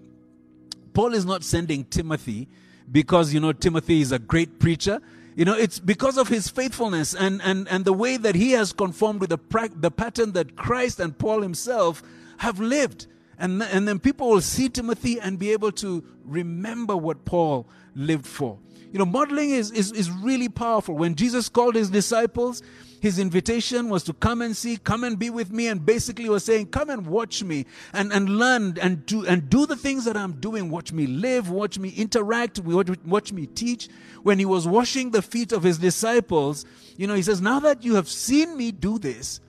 Paul 0.93 1.13
is 1.13 1.25
not 1.25 1.43
sending 1.43 1.85
Timothy 1.85 2.47
because, 2.91 3.33
you 3.33 3.39
know, 3.39 3.53
Timothy 3.53 4.01
is 4.01 4.11
a 4.11 4.19
great 4.19 4.59
preacher 4.59 5.01
you 5.37 5.45
know, 5.45 5.53
it's 5.53 5.77
because 5.77 6.17
of 6.17 6.29
his 6.29 6.47
faithfulness 6.47 7.13
and, 7.13 7.43
and, 7.43 7.67
and 7.67 7.85
the 7.85 7.93
way 7.93 8.17
that 8.17 8.33
he 8.33 8.53
has 8.53 8.73
conformed 8.73 9.21
with 9.21 9.29
the, 9.29 9.37
pra- 9.37 9.69
the 9.71 9.91
pattern 9.91 10.31
that 10.31 10.55
Christ 10.55 10.99
and 10.99 11.15
Paul 11.15 11.43
himself 11.43 12.01
have 12.37 12.59
lived. 12.59 13.07
And, 13.39 13.61
and 13.61 13.87
then 13.87 13.99
people 13.99 14.29
will 14.29 14.41
see 14.41 14.67
Timothy 14.69 15.19
and 15.19 15.37
be 15.37 15.51
able 15.51 15.71
to 15.73 16.03
remember 16.23 16.97
what 16.97 17.23
Paul 17.23 17.67
lived 17.93 18.25
for. 18.25 18.57
You 18.91 18.99
know, 18.99 19.05
modeling 19.05 19.51
is, 19.51 19.71
is, 19.71 19.91
is 19.91 20.09
really 20.09 20.49
powerful. 20.49 20.95
When 20.95 21.15
Jesus 21.15 21.49
called 21.49 21.75
his 21.75 21.89
disciples, 21.89 22.63
his 22.99 23.19
invitation 23.19 23.89
was 23.89 24.03
to 24.03 24.13
come 24.13 24.41
and 24.41 24.55
see, 24.55 24.77
come 24.77 25.03
and 25.03 25.19
be 25.19 25.29
with 25.29 25.51
me, 25.51 25.67
and 25.67 25.85
basically 25.85 26.27
was 26.29 26.43
saying, 26.43 26.67
Come 26.67 26.89
and 26.89 27.05
watch 27.05 27.43
me 27.43 27.65
and, 27.93 28.11
and 28.11 28.29
learn 28.29 28.77
and 28.81 29.05
do 29.05 29.25
and 29.25 29.49
do 29.49 29.65
the 29.65 29.75
things 29.75 30.05
that 30.05 30.17
I'm 30.17 30.33
doing. 30.33 30.71
Watch 30.71 30.91
me 30.91 31.05
live, 31.05 31.49
watch 31.49 31.77
me 31.77 31.89
interact, 31.89 32.59
watch, 32.59 32.89
watch 33.05 33.31
me 33.31 33.45
teach. 33.45 33.89
When 34.23 34.39
he 34.39 34.45
was 34.45 34.67
washing 34.67 35.11
the 35.11 35.21
feet 35.21 35.51
of 35.51 35.63
his 35.63 35.77
disciples, 35.77 36.65
you 36.97 37.05
know, 37.07 37.13
he 37.13 37.21
says, 37.21 37.39
Now 37.39 37.59
that 37.59 37.83
you 37.83 37.95
have 37.95 38.09
seen 38.09 38.57
me 38.57 38.71
do 38.71 38.97
this, 38.97 39.41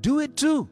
do 0.00 0.20
it 0.20 0.36
too. 0.36 0.68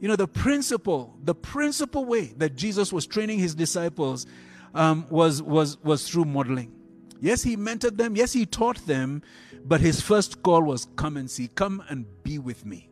You 0.00 0.08
know, 0.08 0.16
the 0.16 0.26
principle, 0.26 1.14
the 1.22 1.34
principal 1.34 2.04
way 2.04 2.32
that 2.38 2.56
Jesus 2.56 2.92
was 2.92 3.06
training 3.06 3.38
his 3.38 3.54
disciples 3.54 4.26
um, 4.74 5.06
was, 5.10 5.42
was, 5.42 5.78
was 5.84 6.08
through 6.08 6.24
modeling. 6.24 6.72
Yes, 7.20 7.42
he 7.42 7.56
mentored 7.56 7.98
them. 7.98 8.16
Yes, 8.16 8.32
he 8.32 8.46
taught 8.46 8.86
them. 8.86 9.22
But 9.64 9.82
his 9.82 10.00
first 10.00 10.42
call 10.42 10.62
was, 10.62 10.88
Come 10.96 11.16
and 11.16 11.30
see, 11.30 11.48
come 11.48 11.82
and 11.88 12.06
be 12.22 12.38
with 12.38 12.64
me. 12.64 12.88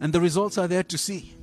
And 0.00 0.12
the 0.12 0.20
results 0.20 0.58
are 0.58 0.66
there 0.66 0.82
to 0.82 0.98
see. 0.98 1.34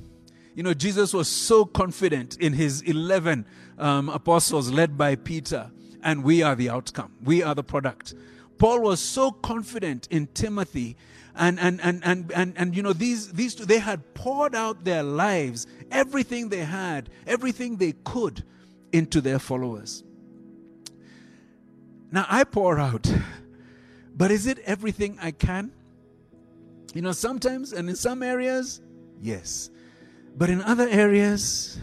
You 0.54 0.62
know, 0.62 0.74
Jesus 0.74 1.12
was 1.12 1.26
so 1.28 1.64
confident 1.64 2.36
in 2.36 2.52
his 2.52 2.82
11 2.82 3.46
um, 3.78 4.08
apostles 4.08 4.70
led 4.70 4.96
by 4.96 5.16
Peter, 5.16 5.70
and 6.02 6.22
we 6.22 6.42
are 6.42 6.54
the 6.54 6.70
outcome. 6.70 7.12
We 7.24 7.42
are 7.42 7.54
the 7.54 7.64
product. 7.64 8.14
Paul 8.58 8.82
was 8.82 9.00
so 9.00 9.32
confident 9.32 10.06
in 10.10 10.28
Timothy, 10.28 10.96
and, 11.36 11.58
and, 11.58 11.80
and, 11.82 12.02
and, 12.04 12.32
and, 12.32 12.54
and 12.56 12.76
you 12.76 12.82
know, 12.82 12.92
these, 12.92 13.32
these 13.32 13.54
two, 13.54 13.64
they 13.64 13.78
had 13.78 14.14
poured 14.14 14.54
out 14.54 14.84
their 14.84 15.02
lives, 15.02 15.66
everything 15.90 16.48
they 16.48 16.64
had, 16.64 17.10
everything 17.26 17.76
they 17.76 17.92
could 18.04 18.44
into 18.92 19.20
their 19.20 19.38
followers. 19.38 20.04
Now, 22.12 22.26
I 22.28 22.44
pour 22.44 22.78
out 22.78 23.12
but 24.16 24.30
is 24.30 24.46
it 24.46 24.58
everything 24.60 25.18
I 25.20 25.32
can? 25.32 25.72
You 26.94 27.02
know, 27.02 27.12
sometimes 27.12 27.72
and 27.72 27.88
in 27.88 27.96
some 27.96 28.22
areas, 28.22 28.80
yes. 29.20 29.70
But 30.36 30.50
in 30.50 30.62
other 30.62 30.88
areas, 30.88 31.78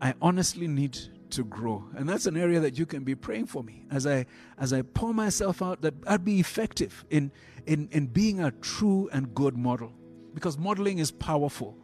I 0.00 0.14
honestly 0.22 0.68
need 0.68 0.98
to 1.32 1.44
grow. 1.44 1.84
And 1.96 2.08
that's 2.08 2.26
an 2.26 2.36
area 2.36 2.60
that 2.60 2.78
you 2.78 2.86
can 2.86 3.04
be 3.04 3.14
praying 3.14 3.46
for 3.46 3.62
me 3.62 3.86
as 3.90 4.06
I 4.06 4.26
as 4.58 4.72
I 4.72 4.82
pour 4.82 5.14
myself 5.14 5.62
out 5.62 5.82
that 5.82 5.94
I'd 6.06 6.24
be 6.24 6.40
effective 6.40 7.04
in 7.10 7.32
in, 7.66 7.88
in 7.92 8.06
being 8.06 8.40
a 8.40 8.50
true 8.50 9.08
and 9.12 9.34
good 9.34 9.56
model. 9.56 9.92
Because 10.34 10.58
modeling 10.58 10.98
is 10.98 11.10
powerful. 11.10 11.76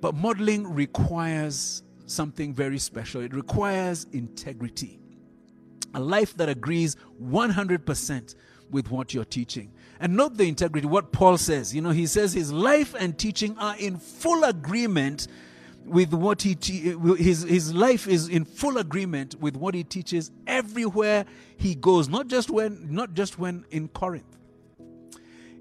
But 0.00 0.14
modeling 0.14 0.72
requires 0.72 1.82
something 2.06 2.52
very 2.52 2.78
special. 2.78 3.22
It 3.22 3.34
requires 3.34 4.06
integrity. 4.12 5.00
A 5.94 6.00
life 6.00 6.36
that 6.36 6.48
agrees 6.48 6.96
100% 7.22 8.34
with 8.70 8.90
what 8.90 9.14
you're 9.14 9.24
teaching. 9.24 9.72
And 10.00 10.16
note 10.16 10.36
the 10.36 10.48
integrity, 10.48 10.86
what 10.86 11.12
Paul 11.12 11.36
says. 11.36 11.74
You 11.74 11.82
know, 11.82 11.90
he 11.90 12.06
says 12.06 12.32
his 12.32 12.52
life 12.52 12.94
and 12.98 13.16
teaching 13.16 13.56
are 13.58 13.76
in 13.76 13.98
full 13.98 14.44
agreement 14.44 15.28
with 15.84 16.12
what 16.12 16.42
he 16.42 16.54
te- 16.54 16.96
his 17.16 17.42
his 17.42 17.74
life 17.74 18.06
is 18.06 18.28
in 18.28 18.44
full 18.44 18.78
agreement 18.78 19.34
with 19.40 19.56
what 19.56 19.74
he 19.74 19.84
teaches 19.84 20.30
everywhere 20.46 21.24
he 21.56 21.74
goes 21.74 22.08
not 22.08 22.28
just 22.28 22.50
when 22.50 22.86
not 22.90 23.14
just 23.14 23.38
when 23.38 23.64
in 23.70 23.88
Corinth. 23.88 24.32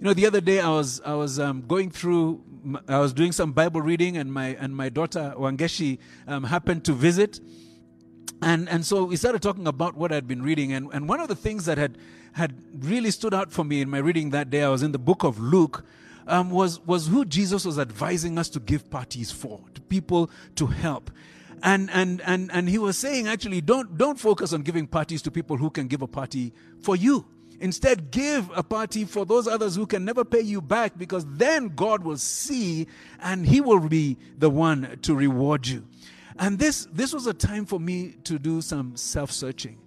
You 0.01 0.05
know, 0.05 0.13
the 0.15 0.25
other 0.25 0.41
day 0.41 0.59
I 0.59 0.69
was 0.69 0.99
I 1.05 1.13
was 1.13 1.39
um, 1.39 1.61
going 1.67 1.91
through, 1.91 2.43
I 2.87 2.97
was 2.97 3.13
doing 3.13 3.31
some 3.31 3.51
Bible 3.51 3.83
reading, 3.83 4.17
and 4.17 4.33
my 4.33 4.57
and 4.59 4.75
my 4.75 4.89
daughter 4.89 5.35
Wangechi 5.37 5.99
um, 6.27 6.43
happened 6.43 6.85
to 6.85 6.93
visit, 6.93 7.39
and 8.41 8.67
and 8.67 8.83
so 8.83 9.03
we 9.03 9.15
started 9.15 9.43
talking 9.43 9.67
about 9.67 9.95
what 9.95 10.11
I'd 10.11 10.27
been 10.27 10.41
reading, 10.41 10.73
and 10.73 10.89
and 10.91 11.07
one 11.07 11.19
of 11.19 11.27
the 11.27 11.35
things 11.35 11.65
that 11.65 11.77
had 11.77 11.99
had 12.33 12.55
really 12.79 13.11
stood 13.11 13.35
out 13.35 13.51
for 13.51 13.63
me 13.63 13.79
in 13.79 13.91
my 13.91 13.99
reading 13.99 14.31
that 14.31 14.49
day, 14.49 14.63
I 14.63 14.69
was 14.69 14.81
in 14.81 14.91
the 14.91 14.97
book 14.97 15.23
of 15.23 15.39
Luke, 15.39 15.85
um, 16.25 16.49
was 16.49 16.79
was 16.79 17.05
who 17.05 17.23
Jesus 17.23 17.63
was 17.63 17.77
advising 17.77 18.39
us 18.39 18.49
to 18.49 18.59
give 18.59 18.89
parties 18.89 19.31
for, 19.31 19.61
people 19.91 20.31
to 20.55 20.65
help. 20.65 21.11
And, 21.61 21.91
and, 21.91 22.21
and, 22.21 22.49
and 22.51 22.67
he 22.67 22.79
was 22.79 22.97
saying 22.97 23.27
actually 23.27 23.61
don't, 23.61 23.95
don't 23.95 24.19
focus 24.19 24.53
on 24.53 24.63
giving 24.63 24.87
parties 24.87 25.21
to 25.23 25.29
people 25.29 25.57
who 25.57 25.69
can 25.69 25.87
give 25.87 26.01
a 26.01 26.07
party 26.07 26.53
for 26.81 26.95
you 26.95 27.25
Instead, 27.61 28.09
give 28.09 28.49
a 28.55 28.63
party 28.63 29.05
for 29.05 29.23
those 29.23 29.47
others 29.47 29.75
who 29.75 29.85
can 29.85 30.03
never 30.03 30.25
pay 30.25 30.41
you 30.41 30.61
back 30.61 30.97
because 30.97 31.27
then 31.27 31.67
God 31.69 32.03
will 32.03 32.17
see 32.17 32.87
and 33.21 33.45
He 33.45 33.61
will 33.61 33.87
be 33.87 34.17
the 34.39 34.49
one 34.49 34.97
to 35.03 35.13
reward 35.13 35.67
you. 35.67 35.87
And 36.39 36.57
this, 36.57 36.87
this 36.91 37.13
was 37.13 37.27
a 37.27 37.35
time 37.35 37.67
for 37.67 37.79
me 37.79 38.15
to 38.23 38.39
do 38.39 38.61
some 38.61 38.97
self 38.97 39.31
searching. 39.31 39.77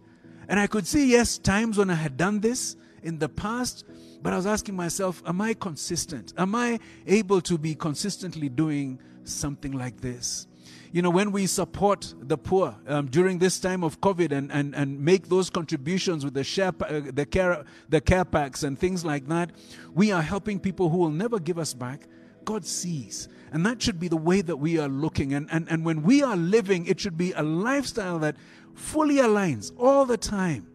And 0.49 0.61
I 0.61 0.69
could 0.69 0.87
see, 0.87 1.11
yes, 1.11 1.37
times 1.37 1.77
when 1.77 1.91
I 1.91 1.95
had 1.95 2.17
done 2.17 2.39
this 2.39 2.77
in 3.03 3.19
the 3.19 3.29
past, 3.29 3.85
but 4.23 4.33
I 4.33 4.37
was 4.37 4.47
asking 4.47 4.77
myself, 4.77 5.21
am 5.27 5.41
I 5.41 5.55
consistent? 5.55 6.33
Am 6.39 6.55
I 6.55 6.79
able 7.09 7.41
to 7.41 7.59
be 7.59 7.75
consistently 7.75 8.49
doing 8.49 9.01
something 9.25 9.73
like 9.73 10.01
this? 10.01 10.47
you 10.95 11.03
know, 11.03 11.11
when 11.11 11.33
we 11.33 11.45
support 11.49 12.15
the 12.21 12.39
poor 12.39 12.77
um, 12.87 13.07
during 13.09 13.41
this 13.41 13.59
time 13.59 13.83
of 13.83 14.01
COVID 14.01 14.31
and, 14.31 14.53
and, 14.53 14.77
and 14.77 15.01
make 15.01 15.29
those 15.29 15.51
contributions 15.51 16.25
with 16.25 16.35
the 16.35 16.45
share, 16.45 16.73
uh, 16.83 17.01
the 17.13 17.27
care, 17.27 17.65
the 17.89 18.01
care 18.01 18.25
packs 18.25 18.63
and 18.63 18.79
things 18.79 19.05
like 19.05 19.27
that, 19.27 19.51
we 19.93 20.13
are 20.13 20.23
helping 20.23 20.61
people 20.61 20.91
who 20.91 20.99
will 20.99 21.11
never 21.11 21.41
give 21.41 21.59
us 21.59 21.75
back. 21.75 22.07
God 22.45 22.65
sees. 22.65 23.29
And 23.51 23.67
that 23.67 23.83
should 23.83 23.99
be 23.99 24.07
the 24.07 24.17
way 24.17 24.41
that 24.41 24.59
we 24.59 24.79
are 24.79 24.87
looking. 24.87 25.35
And, 25.35 25.49
and, 25.51 25.67
and 25.69 25.85
when 25.85 26.05
we 26.05 26.23
are 26.23 26.37
living, 26.37 26.87
it 26.87 27.01
should 27.01 27.19
be 27.19 27.33
a 27.33 27.43
lifestyle 27.43 28.21
that 28.21 28.37
fully 28.75 29.17
aligns 29.17 29.73
all 29.77 30.05
the 30.05 30.17
time. 30.17 30.69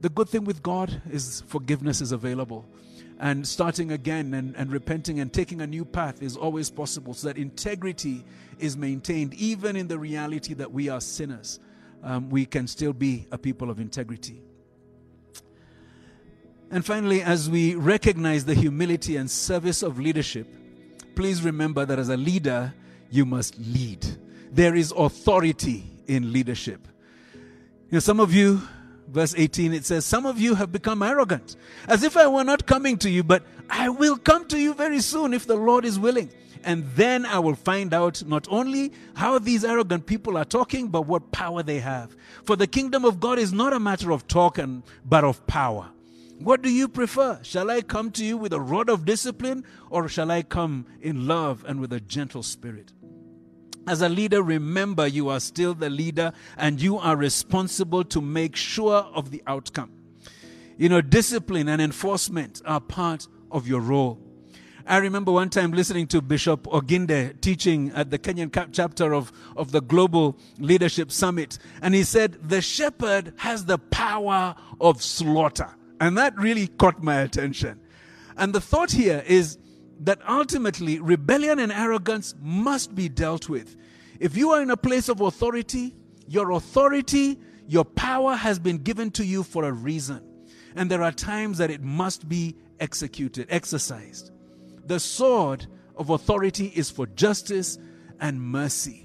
The 0.00 0.08
good 0.08 0.28
thing 0.28 0.42
with 0.42 0.64
God 0.64 1.00
is 1.08 1.44
forgiveness 1.46 2.00
is 2.00 2.10
available 2.10 2.66
and 3.18 3.46
starting 3.46 3.92
again 3.92 4.34
and, 4.34 4.56
and 4.56 4.72
repenting 4.72 5.20
and 5.20 5.32
taking 5.32 5.60
a 5.60 5.66
new 5.66 5.84
path 5.84 6.22
is 6.22 6.36
always 6.36 6.70
possible 6.70 7.14
so 7.14 7.28
that 7.28 7.38
integrity 7.38 8.24
is 8.58 8.76
maintained 8.76 9.34
even 9.34 9.76
in 9.76 9.88
the 9.88 9.98
reality 9.98 10.54
that 10.54 10.72
we 10.72 10.88
are 10.88 11.00
sinners. 11.00 11.60
Um, 12.02 12.28
we 12.28 12.44
can 12.44 12.66
still 12.66 12.92
be 12.92 13.26
a 13.30 13.38
people 13.38 13.70
of 13.70 13.80
integrity. 13.80 14.42
And 16.70 16.84
finally 16.84 17.22
as 17.22 17.48
we 17.48 17.74
recognize 17.74 18.44
the 18.44 18.54
humility 18.54 19.16
and 19.16 19.30
service 19.30 19.82
of 19.82 19.98
leadership 19.98 20.48
please 21.14 21.42
remember 21.42 21.84
that 21.84 21.98
as 21.98 22.08
a 22.08 22.16
leader 22.16 22.74
you 23.10 23.24
must 23.24 23.58
lead. 23.58 24.04
There 24.50 24.74
is 24.74 24.92
authority 24.96 25.84
in 26.06 26.32
leadership. 26.32 26.86
You 27.34 27.92
know 27.92 27.98
some 28.00 28.20
of 28.20 28.32
you 28.32 28.62
verse 29.08 29.34
18, 29.36 29.72
it 29.72 29.84
says, 29.84 30.04
Some 30.04 30.26
of 30.26 30.40
you 30.40 30.54
have 30.54 30.72
become 30.72 31.02
arrogant, 31.02 31.56
as 31.88 32.02
if 32.02 32.16
I 32.16 32.26
were 32.26 32.44
not 32.44 32.66
coming 32.66 32.98
to 32.98 33.10
you, 33.10 33.22
but 33.22 33.44
I 33.70 33.88
will 33.88 34.16
come 34.16 34.46
to 34.48 34.58
you 34.58 34.74
very 34.74 35.00
soon 35.00 35.34
if 35.34 35.46
the 35.46 35.56
Lord 35.56 35.84
is 35.84 35.98
willing. 35.98 36.30
And 36.64 36.84
then 36.94 37.26
I 37.26 37.38
will 37.40 37.54
find 37.54 37.92
out 37.92 38.24
not 38.26 38.48
only 38.50 38.92
how 39.14 39.38
these 39.38 39.64
arrogant 39.64 40.06
people 40.06 40.38
are 40.38 40.46
talking, 40.46 40.88
but 40.88 41.02
what 41.02 41.30
power 41.30 41.62
they 41.62 41.80
have. 41.80 42.16
For 42.44 42.56
the 42.56 42.66
kingdom 42.66 43.04
of 43.04 43.20
God 43.20 43.38
is 43.38 43.52
not 43.52 43.74
a 43.74 43.80
matter 43.80 44.10
of 44.10 44.26
talk, 44.26 44.58
and, 44.58 44.82
but 45.04 45.24
of 45.24 45.46
power. 45.46 45.90
What 46.38 46.62
do 46.62 46.70
you 46.70 46.88
prefer? 46.88 47.38
Shall 47.42 47.70
I 47.70 47.82
come 47.82 48.10
to 48.12 48.24
you 48.24 48.36
with 48.36 48.52
a 48.52 48.60
rod 48.60 48.88
of 48.88 49.04
discipline, 49.04 49.64
or 49.90 50.08
shall 50.08 50.30
I 50.30 50.42
come 50.42 50.86
in 51.00 51.26
love 51.26 51.64
and 51.66 51.80
with 51.80 51.92
a 51.92 52.00
gentle 52.00 52.42
spirit? 52.42 52.92
As 53.86 54.00
a 54.00 54.08
leader, 54.08 54.42
remember 54.42 55.06
you 55.06 55.28
are 55.28 55.40
still 55.40 55.74
the 55.74 55.90
leader 55.90 56.32
and 56.56 56.80
you 56.80 56.98
are 56.98 57.16
responsible 57.16 58.04
to 58.04 58.20
make 58.20 58.56
sure 58.56 59.06
of 59.14 59.30
the 59.30 59.42
outcome. 59.46 59.90
You 60.76 60.88
know, 60.88 61.00
discipline 61.00 61.68
and 61.68 61.80
enforcement 61.80 62.62
are 62.64 62.80
part 62.80 63.28
of 63.50 63.68
your 63.68 63.80
role. 63.80 64.18
I 64.86 64.98
remember 64.98 65.32
one 65.32 65.48
time 65.48 65.72
listening 65.72 66.08
to 66.08 66.20
Bishop 66.20 66.64
Oginde 66.64 67.40
teaching 67.40 67.90
at 67.94 68.10
the 68.10 68.18
Kenyan 68.18 68.50
chapter 68.72 69.14
of, 69.14 69.32
of 69.56 69.72
the 69.72 69.80
Global 69.80 70.36
Leadership 70.58 71.10
Summit. 71.10 71.58
And 71.80 71.94
he 71.94 72.04
said, 72.04 72.36
The 72.48 72.60
shepherd 72.60 73.32
has 73.36 73.64
the 73.64 73.78
power 73.78 74.54
of 74.80 75.02
slaughter. 75.02 75.74
And 76.00 76.18
that 76.18 76.36
really 76.36 76.66
caught 76.66 77.02
my 77.02 77.20
attention. 77.20 77.80
And 78.36 78.52
the 78.52 78.60
thought 78.60 78.90
here 78.90 79.22
is 79.26 79.58
that 80.00 80.20
ultimately 80.28 80.98
rebellion 80.98 81.58
and 81.58 81.72
arrogance 81.72 82.34
must 82.40 82.94
be 82.94 83.08
dealt 83.08 83.48
with. 83.48 83.76
If 84.20 84.36
you 84.36 84.50
are 84.50 84.62
in 84.62 84.70
a 84.70 84.76
place 84.76 85.08
of 85.08 85.20
authority, 85.20 85.94
your 86.26 86.52
authority, 86.52 87.38
your 87.66 87.84
power 87.84 88.34
has 88.34 88.58
been 88.58 88.78
given 88.78 89.10
to 89.12 89.24
you 89.24 89.42
for 89.42 89.64
a 89.64 89.72
reason. 89.72 90.22
And 90.76 90.90
there 90.90 91.02
are 91.02 91.12
times 91.12 91.58
that 91.58 91.70
it 91.70 91.82
must 91.82 92.28
be 92.28 92.56
executed, 92.80 93.46
exercised. 93.50 94.30
The 94.86 95.00
sword 95.00 95.66
of 95.96 96.10
authority 96.10 96.66
is 96.74 96.90
for 96.90 97.06
justice 97.06 97.78
and 98.20 98.40
mercy 98.40 99.03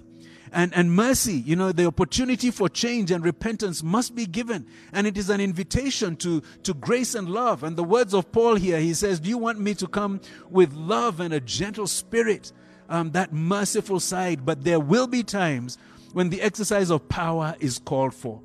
and, 0.51 0.73
and 0.73 0.93
mercy, 0.93 1.33
you 1.33 1.55
know, 1.55 1.71
the 1.71 1.85
opportunity 1.85 2.51
for 2.51 2.69
change 2.69 3.11
and 3.11 3.23
repentance 3.23 3.83
must 3.83 4.15
be 4.15 4.25
given. 4.25 4.67
And 4.93 5.07
it 5.07 5.17
is 5.17 5.29
an 5.29 5.41
invitation 5.41 6.15
to, 6.17 6.41
to 6.63 6.73
grace 6.73 7.15
and 7.15 7.29
love. 7.29 7.63
And 7.63 7.75
the 7.75 7.83
words 7.83 8.13
of 8.13 8.31
Paul 8.31 8.55
here, 8.55 8.79
he 8.79 8.93
says, 8.93 9.19
Do 9.19 9.29
you 9.29 9.37
want 9.37 9.59
me 9.59 9.73
to 9.75 9.87
come 9.87 10.21
with 10.49 10.73
love 10.73 11.19
and 11.19 11.33
a 11.33 11.39
gentle 11.39 11.87
spirit? 11.87 12.51
Um, 12.87 13.11
that 13.11 13.31
merciful 13.31 13.99
side. 13.99 14.45
But 14.45 14.63
there 14.63 14.79
will 14.79 15.07
be 15.07 15.23
times 15.23 15.77
when 16.13 16.29
the 16.29 16.41
exercise 16.41 16.89
of 16.89 17.07
power 17.07 17.55
is 17.59 17.79
called 17.79 18.13
for. 18.13 18.41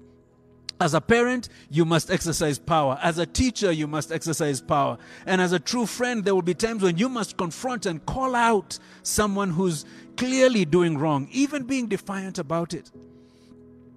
As 0.80 0.92
a 0.92 1.00
parent, 1.00 1.48
you 1.70 1.84
must 1.84 2.10
exercise 2.10 2.58
power. 2.58 2.98
As 3.00 3.18
a 3.18 3.26
teacher, 3.26 3.70
you 3.70 3.86
must 3.86 4.10
exercise 4.10 4.60
power. 4.60 4.98
And 5.24 5.40
as 5.40 5.52
a 5.52 5.60
true 5.60 5.86
friend, 5.86 6.24
there 6.24 6.34
will 6.34 6.42
be 6.42 6.54
times 6.54 6.82
when 6.82 6.98
you 6.98 7.08
must 7.08 7.36
confront 7.36 7.86
and 7.86 8.04
call 8.04 8.34
out 8.34 8.78
someone 9.02 9.50
who's 9.50 9.84
clearly 10.16 10.64
doing 10.64 10.98
wrong, 10.98 11.28
even 11.32 11.64
being 11.64 11.86
defiant 11.86 12.38
about 12.38 12.74
it. 12.74 12.90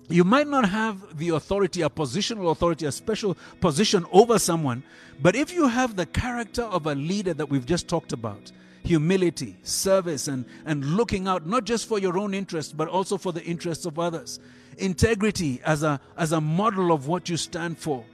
You 0.10 0.23
might 0.23 0.47
not 0.47 0.69
have 0.69 1.17
the 1.17 1.30
authority, 1.30 1.82
a 1.82 1.89
positional 1.89 2.51
authority, 2.51 2.86
a 2.86 2.91
special 2.91 3.36
position 3.60 4.06
over 4.12 4.39
someone, 4.39 4.84
but 5.21 5.36
if 5.36 5.51
you 5.51 5.67
have 5.67 5.95
the 5.95 6.06
character 6.06 6.63
of 6.63 6.86
a 6.88 6.95
leader 6.95 7.34
that 7.34 7.49
we've 7.49 7.65
just 7.65 7.89
talked 7.89 8.13
about, 8.13 8.51
humility, 8.84 9.58
service, 9.63 10.30
and, 10.30 10.45
and 10.65 10.86
looking 10.95 11.27
out 11.27 11.45
not 11.45 11.65
just 11.65 11.88
for 11.88 11.99
your 11.99 12.17
own 12.17 12.34
interests, 12.34 12.71
but 12.71 12.88
also 12.88 13.17
for 13.17 13.34
the 13.34 13.43
interests 13.43 13.86
of 13.86 13.99
others, 13.99 14.39
integrity 14.77 15.60
as 15.65 15.84
a, 15.84 15.99
as 16.17 16.32
a 16.32 16.39
model 16.39 16.93
of 16.93 17.08
what 17.08 17.27
you 17.27 17.36
stand 17.36 17.77
for, 17.77 18.06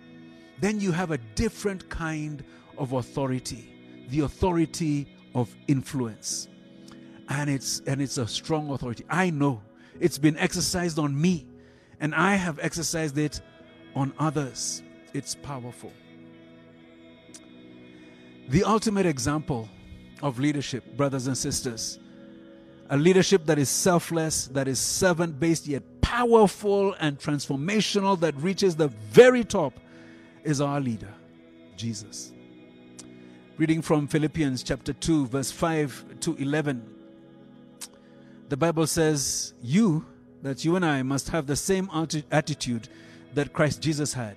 then 0.62 0.80
you 0.80 0.92
have 0.92 1.12
a 1.12 1.18
different 1.36 1.88
kind 1.90 2.44
of 2.78 2.94
authority 2.94 3.70
the 4.10 4.20
authority 4.20 5.08
of 5.34 5.56
influence. 5.68 6.48
And 7.30 7.50
it's, 7.50 7.82
and 7.88 8.02
it's 8.02 8.18
a 8.18 8.28
strong 8.28 8.72
authority. 8.72 9.06
I 9.10 9.30
know 9.30 9.62
it's 10.00 10.18
been 10.18 10.38
exercised 10.38 11.00
on 11.00 11.20
me, 11.20 11.48
and 12.00 12.14
I 12.14 12.36
have 12.36 12.60
exercised 12.62 13.18
it 13.18 13.42
on 13.96 14.14
others. 14.20 14.84
It's 15.14 15.36
powerful. 15.36 15.92
The 18.50 18.64
ultimate 18.64 19.06
example 19.06 19.70
of 20.22 20.40
leadership, 20.40 20.98
brothers 20.98 21.28
and 21.28 21.38
sisters, 21.38 22.00
a 22.90 22.98
leadership 22.98 23.46
that 23.46 23.58
is 23.58 23.70
selfless, 23.70 24.48
that 24.48 24.68
is 24.68 24.80
servant 24.80 25.40
based, 25.40 25.68
yet 25.68 25.84
powerful 26.02 26.94
and 27.00 27.18
transformational 27.18 28.20
that 28.20 28.36
reaches 28.36 28.76
the 28.76 28.88
very 28.88 29.44
top 29.44 29.80
is 30.44 30.62
our 30.62 30.80
leader, 30.80 31.14
Jesus. 31.76 32.34
Reading 33.58 33.82
from 33.82 34.08
Philippians 34.08 34.62
chapter 34.64 34.94
2, 34.94 35.28
verse 35.28 35.52
5 35.52 36.20
to 36.22 36.36
11. 36.36 36.93
The 38.50 38.58
Bible 38.58 38.88
says, 38.88 39.54
You, 39.62 40.06
that 40.42 40.64
you 40.64 40.76
and 40.76 40.86
I, 40.86 41.02
must 41.04 41.30
have 41.30 41.48
the 41.48 41.56
same 41.56 41.90
attitude 42.32 42.90
that 43.34 43.54
Christ 43.54 43.82
Jesus 43.82 44.14
had. 44.14 44.36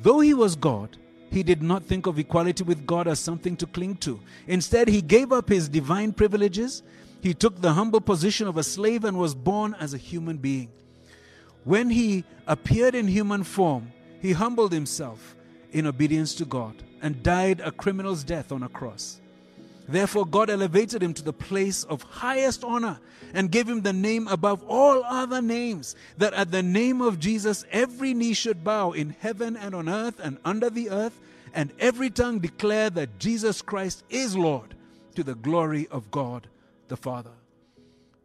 Though 0.00 0.20
he 0.20 0.34
was 0.34 0.54
God, 0.54 0.96
he 1.30 1.42
did 1.42 1.62
not 1.62 1.84
think 1.84 2.06
of 2.06 2.18
equality 2.18 2.64
with 2.64 2.86
God 2.86 3.06
as 3.08 3.18
something 3.18 3.56
to 3.56 3.66
cling 3.66 3.96
to. 3.96 4.20
Instead, 4.46 4.88
he 4.88 5.02
gave 5.02 5.32
up 5.32 5.48
his 5.48 5.68
divine 5.68 6.12
privileges. 6.12 6.82
He 7.20 7.34
took 7.34 7.60
the 7.60 7.72
humble 7.72 8.00
position 8.00 8.46
of 8.46 8.56
a 8.56 8.62
slave 8.62 9.04
and 9.04 9.18
was 9.18 9.34
born 9.34 9.74
as 9.78 9.92
a 9.92 9.98
human 9.98 10.38
being. 10.38 10.70
When 11.64 11.90
he 11.90 12.24
appeared 12.46 12.94
in 12.94 13.08
human 13.08 13.44
form, 13.44 13.92
he 14.22 14.32
humbled 14.32 14.72
himself 14.72 15.36
in 15.72 15.86
obedience 15.86 16.34
to 16.36 16.44
God 16.44 16.82
and 17.02 17.22
died 17.22 17.60
a 17.60 17.70
criminal's 17.70 18.24
death 18.24 18.52
on 18.52 18.62
a 18.62 18.68
cross. 18.68 19.20
Therefore, 19.88 20.26
God 20.26 20.50
elevated 20.50 21.02
him 21.02 21.14
to 21.14 21.22
the 21.22 21.32
place 21.32 21.84
of 21.84 22.02
highest 22.02 22.62
honor 22.62 23.00
and 23.32 23.50
gave 23.50 23.66
him 23.68 23.80
the 23.80 23.92
name 23.92 24.28
above 24.28 24.62
all 24.64 25.02
other 25.04 25.40
names, 25.40 25.96
that 26.18 26.34
at 26.34 26.50
the 26.50 26.62
name 26.62 27.00
of 27.00 27.18
Jesus 27.18 27.64
every 27.72 28.12
knee 28.12 28.34
should 28.34 28.62
bow 28.62 28.92
in 28.92 29.16
heaven 29.18 29.56
and 29.56 29.74
on 29.74 29.88
earth 29.88 30.20
and 30.22 30.36
under 30.44 30.68
the 30.68 30.90
earth, 30.90 31.18
and 31.54 31.72
every 31.78 32.10
tongue 32.10 32.38
declare 32.38 32.90
that 32.90 33.18
Jesus 33.18 33.62
Christ 33.62 34.04
is 34.10 34.36
Lord 34.36 34.74
to 35.14 35.24
the 35.24 35.34
glory 35.34 35.88
of 35.90 36.10
God 36.10 36.48
the 36.88 36.96
Father. 36.96 37.32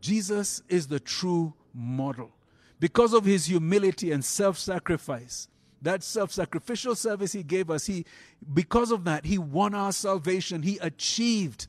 Jesus 0.02 0.62
is 0.67 0.88
the 0.88 0.99
true 0.99 1.54
model. 1.73 2.32
Because 2.80 3.13
of 3.13 3.23
his 3.23 3.45
humility 3.45 4.12
and 4.12 4.23
self 4.23 4.58
sacrifice, 4.58 5.47
that 5.84 6.04
self 6.04 6.32
sacrificial 6.32 6.96
service 6.96 7.32
he 7.32 7.43
gave 7.43 7.69
us, 7.69 7.86
he, 7.86 8.06
because 8.54 8.91
of 8.91 9.04
that, 9.06 9.26
he 9.26 9.38
won 9.38 9.76
our 9.76 9.91
salvation. 9.91 10.63
He 10.63 10.78
achieved 10.80 11.67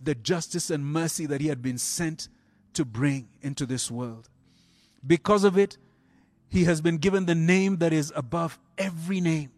the 0.00 0.14
justice 0.14 0.70
and 0.70 0.84
mercy 0.84 1.26
that 1.26 1.40
he 1.40 1.48
had 1.48 1.62
been 1.62 1.78
sent 1.78 2.28
to 2.74 2.84
bring 2.84 3.28
into 3.42 3.66
this 3.66 3.90
world. 3.90 4.28
Because 5.06 5.44
of 5.44 5.58
it, 5.58 5.76
he 6.48 6.64
has 6.64 6.80
been 6.80 6.98
given 6.98 7.26
the 7.26 7.34
name 7.34 7.78
that 7.78 7.92
is 7.92 8.12
above 8.14 8.58
every 8.78 9.20
name, 9.20 9.50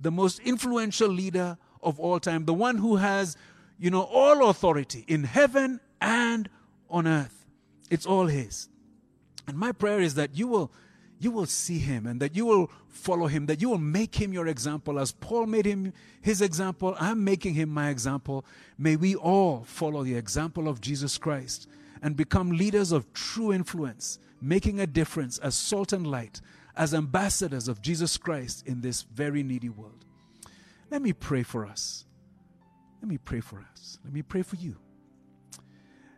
the 0.00 0.10
most 0.10 0.38
influential 0.40 1.08
leader 1.08 1.58
of 1.82 1.98
all 2.00 2.20
time, 2.20 2.44
the 2.44 2.54
one 2.54 2.76
who 2.76 2.96
has, 2.96 3.36
you 3.78 3.90
know, 3.90 4.02
all 4.02 4.48
authority 4.48 5.04
in 5.08 5.24
heaven 5.24 5.80
and 6.00 6.48
on 6.88 7.06
earth. 7.06 7.46
It's 7.90 8.06
all 8.06 8.26
his. 8.26 8.68
And 9.46 9.56
my 9.56 9.72
prayer 9.72 10.00
is 10.00 10.14
that 10.14 10.36
you 10.36 10.48
will 10.48 10.72
you 11.18 11.30
will 11.30 11.46
see 11.46 11.78
him 11.78 12.06
and 12.06 12.20
that 12.20 12.36
you 12.36 12.44
will 12.44 12.70
follow 12.88 13.26
him, 13.26 13.46
that 13.46 13.60
you 13.60 13.70
will 13.70 13.78
make 13.78 14.14
him 14.14 14.32
your 14.32 14.46
example. 14.46 14.98
As 14.98 15.12
Paul 15.12 15.46
made 15.46 15.64
him 15.64 15.92
his 16.20 16.42
example, 16.42 16.96
I'm 17.00 17.24
making 17.24 17.54
him 17.54 17.68
my 17.68 17.88
example. 17.88 18.44
May 18.78 18.96
we 18.96 19.14
all 19.14 19.64
follow 19.64 20.02
the 20.02 20.16
example 20.16 20.68
of 20.68 20.80
Jesus 20.80 21.16
Christ 21.18 21.68
and 22.02 22.16
become 22.16 22.50
leaders 22.50 22.92
of 22.92 23.12
true 23.12 23.52
influence, 23.52 24.18
making 24.40 24.80
a 24.80 24.86
difference 24.86 25.38
as 25.38 25.54
salt 25.54 25.92
and 25.92 26.06
light, 26.06 26.40
as 26.76 26.92
ambassadors 26.92 27.68
of 27.68 27.80
Jesus 27.80 28.18
Christ 28.18 28.66
in 28.66 28.82
this 28.82 29.02
very 29.02 29.42
needy 29.42 29.70
world. 29.70 30.04
Let 30.90 31.00
me 31.02 31.12
pray 31.12 31.42
for 31.42 31.66
us. 31.66 32.04
Let 33.00 33.08
me 33.08 33.18
pray 33.18 33.40
for 33.40 33.64
us. 33.72 33.98
Let 34.04 34.12
me 34.12 34.22
pray 34.22 34.42
for 34.42 34.56
you. 34.56 34.76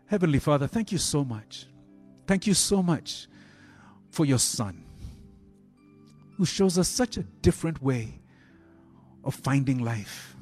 Heavenly 0.06 0.38
Father, 0.38 0.66
thank 0.66 0.90
you 0.90 0.98
so 0.98 1.24
much. 1.24 1.66
Thank 2.26 2.46
you 2.46 2.54
so 2.54 2.82
much 2.82 3.28
for 4.10 4.24
your 4.24 4.38
Son, 4.38 4.84
who 6.38 6.46
shows 6.46 6.78
us 6.78 6.88
such 6.88 7.18
a 7.18 7.22
different 7.22 7.82
way 7.82 8.20
of 9.22 9.34
finding 9.34 9.78
life 9.78 10.36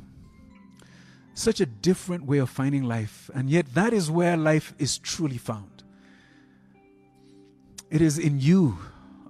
such 1.37 1.61
a 1.61 1.67
different 1.67 2.25
way 2.25 2.39
of 2.39 2.49
finding 2.49 2.83
life. 2.83 3.31
And 3.35 3.51
yet, 3.51 3.75
that 3.75 3.93
is 3.93 4.11
where 4.11 4.37
life 4.37 4.73
is 4.79 4.97
truly 4.97 5.37
found. 5.37 5.85
It 7.91 8.01
is 8.01 8.19
in 8.19 8.41
you, 8.41 8.79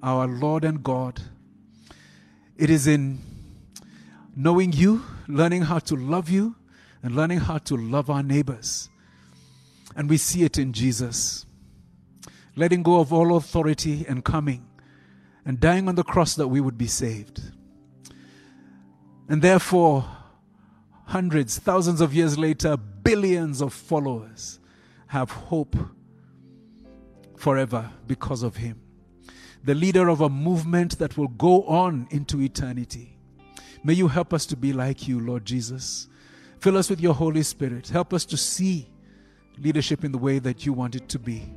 our 0.03 0.27
Lord 0.27 0.65
and 0.65 0.83
God. 0.83 1.21
It 2.57 2.71
is 2.71 2.87
in 2.87 3.19
knowing 4.37 4.73
you, 4.73 5.03
learning 5.27 5.63
how 5.63 5.81
to 5.81 5.97
love 5.97 6.31
you, 6.31 6.55
and 7.03 7.17
learning 7.17 7.41
how 7.41 7.59
to 7.59 7.77
love 7.77 8.09
our 8.09 8.23
neighbors. 8.23 8.89
And 9.97 10.09
we 10.09 10.17
see 10.17 10.45
it 10.45 10.59
in 10.59 10.73
Jesus. 10.73 11.45
Letting 12.55 12.85
go 12.85 13.01
of 13.01 13.13
all 13.13 13.37
authority 13.37 14.07
and 14.09 14.25
coming 14.25 14.65
and 15.47 15.61
dying 15.61 15.89
on 15.89 15.95
the 15.95 16.03
cross 16.03 16.35
that 16.35 16.49
we 16.49 16.61
would 16.61 16.77
be 16.77 16.89
saved. 16.89 17.41
And 19.29 19.41
therefore, 19.41 20.05
hundreds, 21.07 21.59
thousands 21.59 22.01
of 22.01 22.13
years 22.13 22.37
later, 22.37 22.77
billions 22.77 23.63
of 23.63 23.73
followers 23.73 24.59
have 25.07 25.31
hope 25.31 25.77
forever 27.37 27.91
because 28.07 28.43
of 28.43 28.57
him. 28.57 28.81
The 29.65 29.75
leader 29.75 30.09
of 30.09 30.21
a 30.21 30.29
movement 30.29 30.99
that 30.99 31.17
will 31.17 31.29
go 31.29 31.63
on 31.65 32.09
into 32.11 32.41
eternity. 32.41 33.19
May 33.85 33.95
you 33.95 34.09
help 34.09 34.35
us 34.35 34.47
to 34.47 34.57
be 34.57 34.73
like 34.73 35.07
you, 35.07 35.21
Lord 35.21 35.45
Jesus. 35.45 36.09
Fill 36.59 36.77
us 36.77 36.91
with 36.91 37.01
your 37.01 37.15
Holy 37.15 37.43
Spirit. 37.43 37.89
Help 37.89 38.13
us 38.13 38.25
to 38.27 38.37
see 38.37 38.89
leadership 39.59 40.05
in 40.05 40.13
the 40.13 40.19
way 40.19 40.39
that 40.41 40.67
you 40.67 40.73
want 40.73 40.97
it 40.97 41.09
to 41.11 41.19
be 41.19 41.55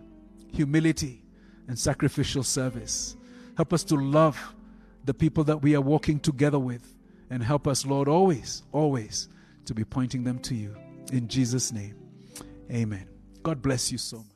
humility 0.51 1.23
and 1.67 1.77
sacrificial 1.77 2.43
service. 2.43 3.15
Help 3.59 3.73
us 3.73 3.83
to 3.83 3.95
love 3.97 4.39
the 5.03 5.13
people 5.13 5.43
that 5.43 5.61
we 5.61 5.75
are 5.75 5.81
walking 5.81 6.17
together 6.17 6.57
with. 6.57 6.95
And 7.29 7.43
help 7.43 7.67
us, 7.67 7.85
Lord, 7.85 8.07
always, 8.07 8.63
always 8.71 9.27
to 9.65 9.73
be 9.73 9.83
pointing 9.83 10.23
them 10.23 10.39
to 10.43 10.55
you. 10.55 10.77
In 11.11 11.27
Jesus' 11.27 11.73
name, 11.73 11.93
amen. 12.71 13.09
God 13.43 13.61
bless 13.61 13.91
you 13.91 13.97
so 13.97 14.19
much. 14.19 14.28